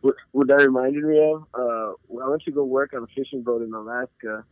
What, 0.00 0.14
what 0.32 0.48
that 0.48 0.54
reminded 0.54 1.04
me 1.04 1.18
of? 1.18 1.44
Uh, 1.54 1.92
I 2.22 2.28
went 2.28 2.42
to 2.42 2.52
go 2.52 2.64
work 2.64 2.92
on 2.94 3.02
a 3.02 3.06
fishing 3.08 3.42
boat 3.42 3.62
in 3.62 3.72
Alaska, 3.72 4.44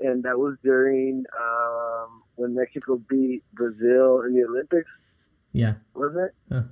and 0.00 0.22
that 0.22 0.38
was 0.38 0.56
during 0.62 1.24
um, 1.38 2.22
when 2.36 2.54
Mexico 2.54 2.96
beat 3.08 3.42
Brazil 3.52 4.22
in 4.22 4.34
the 4.34 4.46
Olympics. 4.48 4.90
Yeah. 5.52 5.74
was 5.94 6.14
it? 6.16 6.34
Huh. 6.52 6.62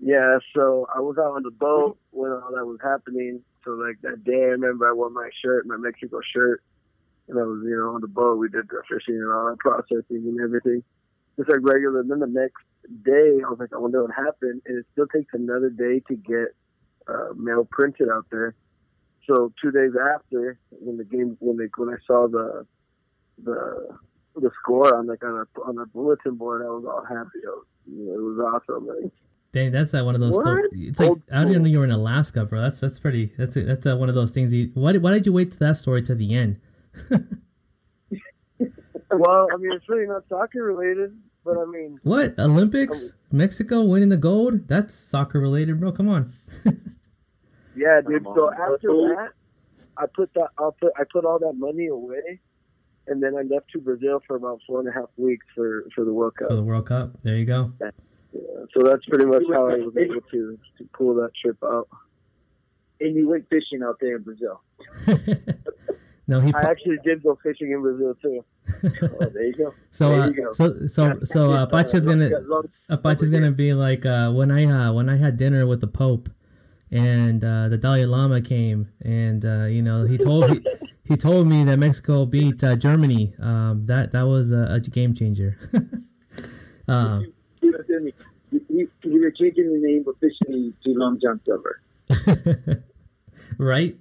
Yeah, 0.00 0.38
so 0.54 0.86
I 0.94 1.00
was 1.00 1.16
out 1.18 1.34
on 1.34 1.42
the 1.42 1.50
boat 1.50 1.98
when 2.10 2.30
all 2.30 2.52
that 2.54 2.64
was 2.64 2.78
happening. 2.82 3.42
So 3.64 3.72
like 3.72 4.00
that 4.02 4.22
day, 4.22 4.44
I 4.44 4.54
remember 4.54 4.88
I 4.88 4.92
wore 4.92 5.10
my 5.10 5.28
shirt, 5.42 5.66
my 5.66 5.76
Mexico 5.76 6.20
shirt, 6.32 6.62
and 7.28 7.38
I 7.38 7.42
was 7.42 7.62
you 7.64 7.76
know 7.76 7.94
on 7.94 8.00
the 8.00 8.08
boat. 8.08 8.38
We 8.38 8.48
did 8.48 8.68
the 8.68 8.82
fishing 8.88 9.16
and 9.16 9.32
all 9.32 9.46
that 9.50 9.58
processing 9.58 10.04
and 10.10 10.40
everything, 10.40 10.84
just 11.36 11.48
like 11.48 11.58
regular. 11.62 12.00
And 12.00 12.10
then 12.10 12.20
the 12.20 12.26
next 12.26 12.62
day, 13.02 13.42
I 13.44 13.50
was 13.50 13.58
like, 13.58 13.72
I 13.72 13.78
wonder 13.78 14.02
what 14.02 14.14
happened, 14.14 14.62
and 14.66 14.78
it 14.78 14.86
still 14.92 15.08
takes 15.08 15.34
another 15.34 15.70
day 15.70 16.00
to 16.06 16.14
get 16.14 16.54
uh, 17.08 17.32
mail 17.36 17.66
printed 17.70 18.08
out 18.12 18.26
there. 18.30 18.54
So 19.26 19.52
two 19.60 19.70
days 19.70 19.92
after, 20.14 20.58
when 20.70 20.96
the 20.96 21.04
game, 21.04 21.36
when 21.40 21.56
they 21.56 21.68
when 21.76 21.90
I 21.90 21.96
saw 22.06 22.28
the 22.28 22.66
the 23.42 23.88
the 24.36 24.50
score 24.60 24.94
on 24.94 25.06
like 25.06 25.22
on 25.22 25.46
a 25.46 25.60
on 25.60 25.78
a 25.78 25.86
bulletin 25.86 26.36
board, 26.36 26.62
I 26.62 26.68
was 26.68 26.84
all 26.86 27.04
happy. 27.04 27.40
I 27.46 27.50
was, 27.50 27.66
you 27.86 28.06
know, 28.06 28.14
it 28.14 28.22
was 28.22 28.38
awesome. 28.38 28.86
Like, 28.86 29.12
Dang, 29.52 29.72
that's 29.72 29.92
like 29.92 30.04
one 30.04 30.14
of 30.14 30.20
those. 30.20 30.32
What? 30.32 30.64
it's 30.72 30.98
like 30.98 31.08
Old 31.08 31.22
I 31.32 31.40
don't 31.40 31.50
even 31.50 31.62
know 31.62 31.68
you 31.68 31.78
were 31.78 31.84
in 31.84 31.90
Alaska, 31.90 32.44
bro. 32.44 32.62
That's 32.62 32.80
that's 32.80 32.98
pretty. 32.98 33.32
That's 33.38 33.56
a, 33.56 33.64
that's 33.64 33.86
uh 33.86 33.96
one 33.96 34.08
of 34.08 34.14
those 34.14 34.30
things. 34.30 34.52
You, 34.52 34.70
why 34.74 34.92
did 34.92 35.02
why 35.02 35.12
did 35.12 35.26
you 35.26 35.32
wait 35.32 35.52
to 35.52 35.58
that 35.58 35.78
story 35.78 36.04
to 36.06 36.14
the 36.14 36.34
end? 36.34 36.60
well, 39.10 39.48
I 39.52 39.56
mean, 39.56 39.72
it's 39.72 39.88
really 39.88 40.06
not 40.06 40.24
soccer 40.28 40.62
related, 40.62 41.16
but 41.44 41.56
I 41.56 41.64
mean, 41.64 41.98
what 42.02 42.38
Olympics? 42.38 42.92
Oh. 42.94 43.08
Mexico 43.30 43.84
winning 43.84 44.08
the 44.08 44.16
gold? 44.16 44.68
That's 44.68 44.90
soccer 45.10 45.40
related, 45.40 45.80
bro. 45.80 45.92
Come 45.92 46.08
on. 46.08 46.34
yeah, 47.78 48.00
dude. 48.00 48.24
Come 48.24 48.34
So 48.34 48.52
after 48.52 48.88
that, 48.88 49.28
I 49.96 50.06
put 50.06 50.32
that, 50.34 50.48
I 50.58 50.70
put, 50.78 50.92
I 50.96 51.02
put 51.10 51.24
all 51.24 51.38
that 51.38 51.54
money 51.54 51.86
away, 51.86 52.40
and 53.06 53.22
then 53.22 53.34
I 53.36 53.42
left 53.42 53.70
to 53.72 53.80
Brazil 53.80 54.20
for 54.26 54.36
about 54.36 54.60
four 54.66 54.80
and 54.80 54.88
a 54.88 54.92
half 54.92 55.08
weeks 55.16 55.46
for 55.54 55.84
for 55.94 56.04
the 56.04 56.12
World 56.12 56.36
Cup. 56.36 56.48
For 56.48 56.56
the 56.56 56.62
World 56.62 56.88
Cup. 56.88 57.12
There 57.22 57.36
you 57.36 57.46
go. 57.46 57.72
Yeah, 57.80 57.90
so 58.74 58.82
that's 58.84 59.04
pretty 59.06 59.24
much 59.24 59.42
how 59.52 59.68
I 59.68 59.76
was 59.76 59.96
able 59.96 60.20
to 60.20 60.58
to 60.78 60.88
pull 60.92 61.14
that 61.16 61.30
trip 61.40 61.58
out. 61.64 61.88
And 63.00 63.14
you 63.14 63.28
went 63.28 63.48
fishing 63.48 63.82
out 63.82 63.98
there 64.00 64.16
in 64.16 64.22
Brazil. 64.22 64.60
no, 66.26 66.40
he. 66.40 66.52
I 66.52 66.62
actually 66.62 66.98
did 67.04 67.22
go 67.22 67.38
fishing 67.42 67.70
in 67.72 67.80
Brazil 67.80 68.14
too. 68.20 68.44
Oh, 68.84 69.30
there 69.32 69.46
you 69.46 69.54
go. 69.54 69.74
so 69.98 70.10
there 70.10 70.22
uh, 70.22 70.26
you 70.28 70.34
go. 70.34 70.54
so 70.54 70.88
so 70.94 71.20
so 71.32 71.52
uh, 71.52 71.66
Pacha's 71.70 72.04
gonna 72.04 72.30
Got 72.30 72.44
long- 72.44 72.68
Apache's 72.88 73.30
gonna 73.30 73.52
be 73.52 73.72
like 73.72 74.04
uh, 74.04 74.30
when 74.30 74.50
I 74.50 74.64
uh, 74.64 74.92
when 74.92 75.08
I 75.08 75.16
had 75.16 75.38
dinner 75.38 75.66
with 75.66 75.80
the 75.80 75.86
Pope, 75.86 76.28
and 76.90 77.42
uh, 77.44 77.68
the 77.68 77.76
Dalai 77.76 78.04
Lama 78.06 78.40
came, 78.40 78.88
and 79.02 79.44
uh, 79.44 79.64
you 79.66 79.82
know 79.82 80.04
he 80.06 80.16
told 80.18 80.50
he, 80.50 80.60
he 81.04 81.16
told 81.16 81.46
me 81.46 81.64
that 81.64 81.76
Mexico 81.78 82.24
beat 82.26 82.62
uh, 82.64 82.76
Germany. 82.76 83.34
Um, 83.40 83.84
that 83.86 84.12
that 84.12 84.22
was 84.22 84.50
a, 84.50 84.74
a 84.74 84.80
game 84.80 85.14
changer. 85.14 85.58
um, 86.88 87.32
You 87.60 87.70
know, 87.72 87.78
you- 87.88 88.12
you- 88.70 88.90
You're 89.02 89.30
changing 89.30 89.72
the 89.72 89.78
name 89.86 90.04
officially 90.08 90.72
to 90.84 90.90
Long 90.94 91.18
John 91.20 91.40
Silver. 91.44 91.82
right? 93.58 93.96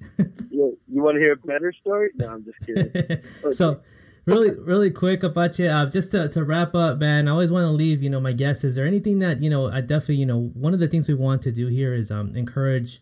You, 0.49 0.77
you 0.87 1.03
want 1.03 1.15
to 1.15 1.19
hear 1.19 1.33
a 1.33 1.37
better 1.37 1.73
story? 1.81 2.09
No, 2.15 2.29
I'm 2.29 2.45
just 2.45 2.57
kidding. 2.65 3.21
so 3.57 3.81
really 4.27 4.51
really 4.51 4.91
quick 4.91 5.23
Apache 5.23 5.67
uh, 5.67 5.85
just 5.91 6.11
to, 6.11 6.29
to 6.29 6.43
wrap 6.43 6.75
up 6.75 6.99
man 6.99 7.27
I 7.27 7.31
always 7.31 7.49
want 7.49 7.63
to 7.63 7.71
leave 7.71 8.03
you 8.03 8.09
know 8.09 8.19
my 8.19 8.33
guests 8.33 8.63
is 8.63 8.75
there 8.75 8.85
anything 8.85 9.19
that 9.19 9.41
you 9.41 9.49
know 9.49 9.67
I 9.67 9.81
definitely 9.81 10.15
you 10.15 10.25
know 10.25 10.51
one 10.53 10.73
of 10.73 10.79
the 10.79 10.87
things 10.87 11.07
we 11.07 11.13
want 11.13 11.43
to 11.43 11.51
do 11.51 11.67
here 11.67 11.93
is 11.93 12.11
um 12.11 12.35
encourage 12.35 13.01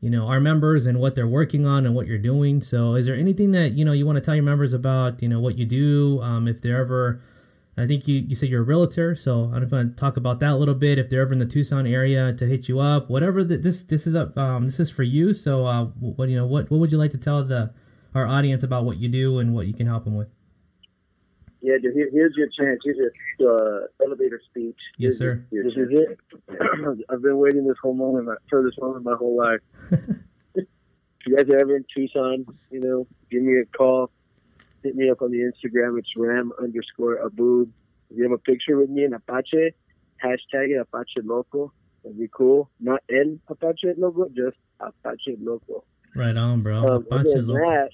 you 0.00 0.10
know 0.10 0.26
our 0.26 0.40
members 0.40 0.86
and 0.86 0.98
what 1.00 1.14
they're 1.14 1.26
working 1.26 1.66
on 1.66 1.86
and 1.86 1.94
what 1.94 2.06
you're 2.06 2.18
doing 2.18 2.62
so 2.62 2.96
is 2.96 3.06
there 3.06 3.16
anything 3.16 3.52
that 3.52 3.72
you 3.72 3.84
know 3.84 3.92
you 3.92 4.04
want 4.04 4.16
to 4.16 4.24
tell 4.24 4.34
your 4.34 4.44
members 4.44 4.72
about 4.72 5.22
you 5.22 5.28
know 5.28 5.40
what 5.40 5.56
you 5.56 5.64
do 5.64 6.20
um 6.20 6.48
if 6.48 6.60
they're 6.60 6.80
ever 6.80 7.20
I 7.78 7.86
think 7.86 8.08
you, 8.08 8.24
you 8.26 8.36
said 8.36 8.48
you're 8.48 8.62
a 8.62 8.64
realtor, 8.64 9.14
so 9.22 9.50
I 9.52 9.58
don't 9.58 9.60
know 9.60 9.66
if 9.66 9.70
you 9.70 9.76
want 9.76 9.96
to 9.96 10.00
talk 10.00 10.16
about 10.16 10.40
that 10.40 10.52
a 10.52 10.56
little 10.56 10.74
bit. 10.74 10.98
If 10.98 11.10
they're 11.10 11.20
ever 11.20 11.34
in 11.34 11.38
the 11.38 11.44
Tucson 11.44 11.86
area 11.86 12.32
to 12.32 12.46
hit 12.46 12.68
you 12.68 12.80
up, 12.80 13.10
whatever 13.10 13.44
the, 13.44 13.58
this 13.58 13.76
this 13.90 14.06
is 14.06 14.14
up 14.14 14.36
um, 14.38 14.64
this 14.64 14.80
is 14.80 14.90
for 14.90 15.02
you. 15.02 15.34
So 15.34 15.66
uh, 15.66 15.84
what 15.84 16.30
you 16.30 16.36
know 16.36 16.46
what 16.46 16.70
what 16.70 16.80
would 16.80 16.90
you 16.90 16.96
like 16.96 17.12
to 17.12 17.18
tell 17.18 17.44
the 17.44 17.70
our 18.14 18.26
audience 18.26 18.62
about 18.62 18.86
what 18.86 18.96
you 18.96 19.10
do 19.10 19.40
and 19.40 19.54
what 19.54 19.66
you 19.66 19.74
can 19.74 19.86
help 19.86 20.04
them 20.04 20.16
with? 20.16 20.28
Yeah, 21.66 21.78
dude, 21.82 21.94
here, 21.94 22.08
here's 22.12 22.34
your 22.36 22.46
chance. 22.46 22.78
Here's 22.84 22.96
your 23.40 23.82
uh, 23.82 23.86
elevator 24.04 24.40
speech. 24.48 24.78
Yes, 24.98 25.14
Here's 25.18 25.18
your- 25.18 25.34
sir. 25.34 25.44
your 25.50 25.64
This 25.64 25.72
is 25.72 25.88
it. 27.00 27.04
I've 27.10 27.22
been 27.22 27.38
waiting 27.38 27.66
this 27.66 27.76
whole 27.82 27.94
moment 27.94 28.28
for 28.48 28.62
this 28.62 28.74
moment 28.80 29.04
my 29.04 29.16
whole 29.18 29.36
life. 29.36 29.60
If 30.54 31.32
you 31.32 31.36
guys 31.38 31.48
are 31.52 31.58
ever 31.58 31.74
in 31.74 31.84
Tucson, 31.92 32.46
you 32.70 32.78
know, 32.78 33.04
give 33.32 33.42
me 33.42 33.58
a 33.60 33.64
call. 33.76 34.12
Hit 34.84 34.94
me 34.94 35.10
up 35.10 35.22
on 35.22 35.32
the 35.32 35.38
Instagram. 35.38 35.98
It's 35.98 36.06
ram 36.16 36.52
underscore 36.62 37.18
abood. 37.28 37.68
If 38.10 38.16
you 38.16 38.22
have 38.22 38.30
a 38.30 38.38
picture 38.38 38.76
with 38.78 38.90
me 38.90 39.02
in 39.02 39.12
Apache, 39.12 39.74
hashtag 40.24 40.68
it 40.70 40.80
Apache 40.80 41.22
Loco. 41.24 41.72
That'd 42.04 42.16
be 42.16 42.28
cool. 42.32 42.70
Not 42.78 43.02
in 43.08 43.40
Apache 43.48 43.94
Loco, 43.98 44.28
just 44.28 44.56
Apache 44.78 45.36
Loco. 45.40 45.82
right 46.14 46.36
on, 46.36 46.62
bro. 46.62 46.76
Um, 46.98 47.06
Bunch 47.10 47.26
other 47.26 47.40
of 47.40 47.46
than 47.48 47.56
lo- 47.56 47.70
that, 47.72 47.90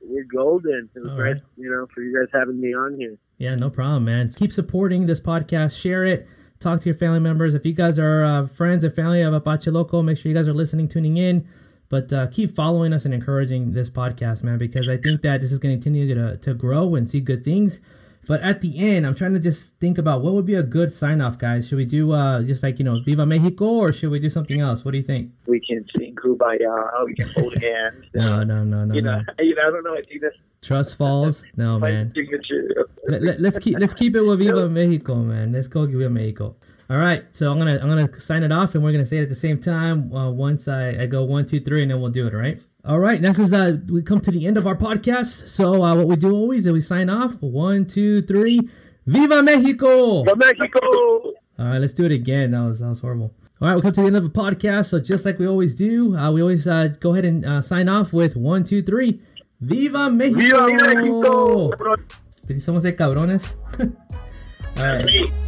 we're 0.00 0.24
golden. 0.24 0.88
It 0.94 1.00
was 1.00 1.10
All 1.10 1.18
nice, 1.18 1.34
right. 1.34 1.42
you 1.56 1.70
know, 1.70 1.86
for 1.94 2.02
you 2.02 2.16
guys 2.18 2.28
having 2.32 2.60
me 2.60 2.74
on 2.74 2.96
here. 2.98 3.16
Yeah, 3.38 3.54
no 3.54 3.70
problem, 3.70 4.04
man. 4.04 4.32
Keep 4.36 4.52
supporting 4.52 5.06
this 5.06 5.20
podcast. 5.20 5.80
Share 5.82 6.04
it. 6.04 6.26
Talk 6.60 6.80
to 6.80 6.86
your 6.86 6.96
family 6.96 7.20
members. 7.20 7.54
If 7.54 7.64
you 7.64 7.72
guys 7.72 7.98
are 7.98 8.24
uh, 8.24 8.48
friends 8.56 8.82
and 8.84 8.94
family 8.94 9.22
of 9.22 9.32
Apache 9.32 9.70
Loco, 9.70 10.02
make 10.02 10.18
sure 10.18 10.30
you 10.30 10.36
guys 10.36 10.48
are 10.48 10.54
listening, 10.54 10.88
tuning 10.88 11.16
in. 11.16 11.46
But 11.88 12.12
uh, 12.12 12.26
keep 12.28 12.54
following 12.54 12.92
us 12.92 13.04
and 13.04 13.14
encouraging 13.14 13.72
this 13.72 13.88
podcast, 13.88 14.42
man, 14.42 14.58
because 14.58 14.88
I 14.88 14.98
think 14.98 15.22
that 15.22 15.40
this 15.40 15.52
is 15.52 15.58
going 15.58 15.78
to 15.78 15.82
continue 15.82 16.14
to, 16.14 16.36
to 16.38 16.54
grow 16.54 16.96
and 16.96 17.08
see 17.08 17.20
good 17.20 17.44
things. 17.44 17.72
But 18.28 18.42
at 18.42 18.60
the 18.60 18.78
end, 18.78 19.06
I'm 19.06 19.16
trying 19.16 19.32
to 19.32 19.40
just 19.40 19.58
think 19.80 19.96
about 19.96 20.22
what 20.22 20.34
would 20.34 20.44
be 20.44 20.54
a 20.54 20.62
good 20.62 20.92
sign 20.98 21.22
off, 21.22 21.38
guys. 21.38 21.66
Should 21.66 21.78
we 21.78 21.86
do 21.86 22.12
uh, 22.12 22.42
just 22.42 22.62
like 22.62 22.78
you 22.78 22.84
know, 22.84 23.00
Viva 23.02 23.24
Mexico, 23.24 23.64
or 23.64 23.92
should 23.92 24.10
we 24.10 24.20
do 24.20 24.28
something 24.28 24.60
else? 24.60 24.84
What 24.84 24.92
do 24.92 24.98
you 24.98 25.04
think? 25.04 25.30
We 25.46 25.60
can 25.60 25.86
sing 25.96 26.14
Kumbaya. 26.14 27.06
We 27.06 27.14
can 27.14 27.30
hold 27.34 27.54
hands. 27.54 28.04
No, 28.14 28.42
no, 28.42 28.64
no, 28.64 28.84
no, 28.84 28.94
you 28.94 29.00
know, 29.00 29.16
no. 29.16 29.34
you 29.44 29.54
know, 29.54 29.62
I 29.66 29.70
don't 29.70 29.84
know. 29.84 29.94
I 29.94 30.02
think 30.02 30.22
that's 30.22 30.36
Trust 30.62 30.96
falls. 30.98 31.36
No, 31.56 31.78
man. 31.80 32.12
Let, 33.08 33.22
let, 33.22 33.40
let's 33.40 33.58
keep 33.60 33.76
let's 33.80 33.94
keep 33.94 34.14
it 34.14 34.22
with 34.22 34.40
Viva 34.40 34.68
Mexico, 34.68 35.16
man. 35.16 35.52
Let's 35.52 35.68
go 35.68 35.86
Viva 35.86 36.10
Mexico. 36.10 36.56
All 36.90 36.96
right, 36.96 37.22
so 37.38 37.46
I'm 37.46 37.58
gonna 37.58 37.78
I'm 37.80 37.88
gonna 37.88 38.08
sign 38.26 38.42
it 38.42 38.52
off, 38.52 38.74
and 38.74 38.82
we're 38.82 38.92
gonna 38.92 39.06
say 39.06 39.18
it 39.18 39.22
at 39.22 39.28
the 39.28 39.40
same 39.40 39.62
time. 39.62 40.12
Uh, 40.12 40.30
once 40.30 40.68
I, 40.68 41.02
I 41.02 41.06
go 41.06 41.24
one, 41.24 41.48
two, 41.48 41.60
three, 41.60 41.82
and 41.82 41.90
then 41.90 42.00
we'll 42.00 42.10
do 42.10 42.26
it. 42.26 42.34
All 42.34 42.40
right. 42.40 42.60
All 42.84 42.98
right. 42.98 43.20
This 43.20 43.38
is 43.38 43.52
uh 43.52 43.72
we 43.92 44.02
come 44.02 44.20
to 44.20 44.30
the 44.30 44.46
end 44.46 44.56
of 44.56 44.66
our 44.66 44.76
podcast. 44.76 45.56
So 45.56 45.82
uh, 45.82 45.96
what 45.96 46.08
we 46.08 46.16
do 46.16 46.30
always 46.30 46.66
is 46.66 46.72
we 46.72 46.80
sign 46.80 47.10
off. 47.10 47.32
One, 47.40 47.90
two, 47.92 48.22
three. 48.22 48.60
Viva 49.06 49.42
Mexico! 49.42 50.22
Viva 50.22 50.36
Mexico. 50.36 50.78
All 50.80 51.34
right, 51.58 51.78
let's 51.78 51.94
do 51.94 52.04
it 52.04 52.12
again. 52.12 52.50
That 52.50 52.60
was 52.60 52.78
that 52.78 52.88
was 52.88 53.00
horrible. 53.00 53.32
All 53.60 53.68
right, 53.68 53.74
we 53.74 53.82
come 53.82 53.92
to 53.94 54.00
the 54.02 54.06
end 54.06 54.16
of 54.16 54.22
the 54.22 54.28
podcast. 54.28 54.90
So 54.90 55.00
just 55.00 55.24
like 55.24 55.38
we 55.38 55.48
always 55.48 55.74
do, 55.74 56.14
uh, 56.14 56.30
we 56.30 56.42
always 56.42 56.66
uh, 56.66 56.88
go 57.00 57.12
ahead 57.14 57.24
and 57.24 57.44
uh, 57.44 57.62
sign 57.62 57.88
off 57.88 58.12
with 58.12 58.36
one, 58.36 58.68
two, 58.68 58.82
three. 58.82 59.20
Viva 59.60 60.10
Mexico! 60.10 60.66
Viva 60.66 60.94
Mexico. 60.94 61.70
Someone 62.64 62.82
say 62.82 62.92
cabrones? 62.92 63.42
All 64.76 64.86
right. 64.86 65.47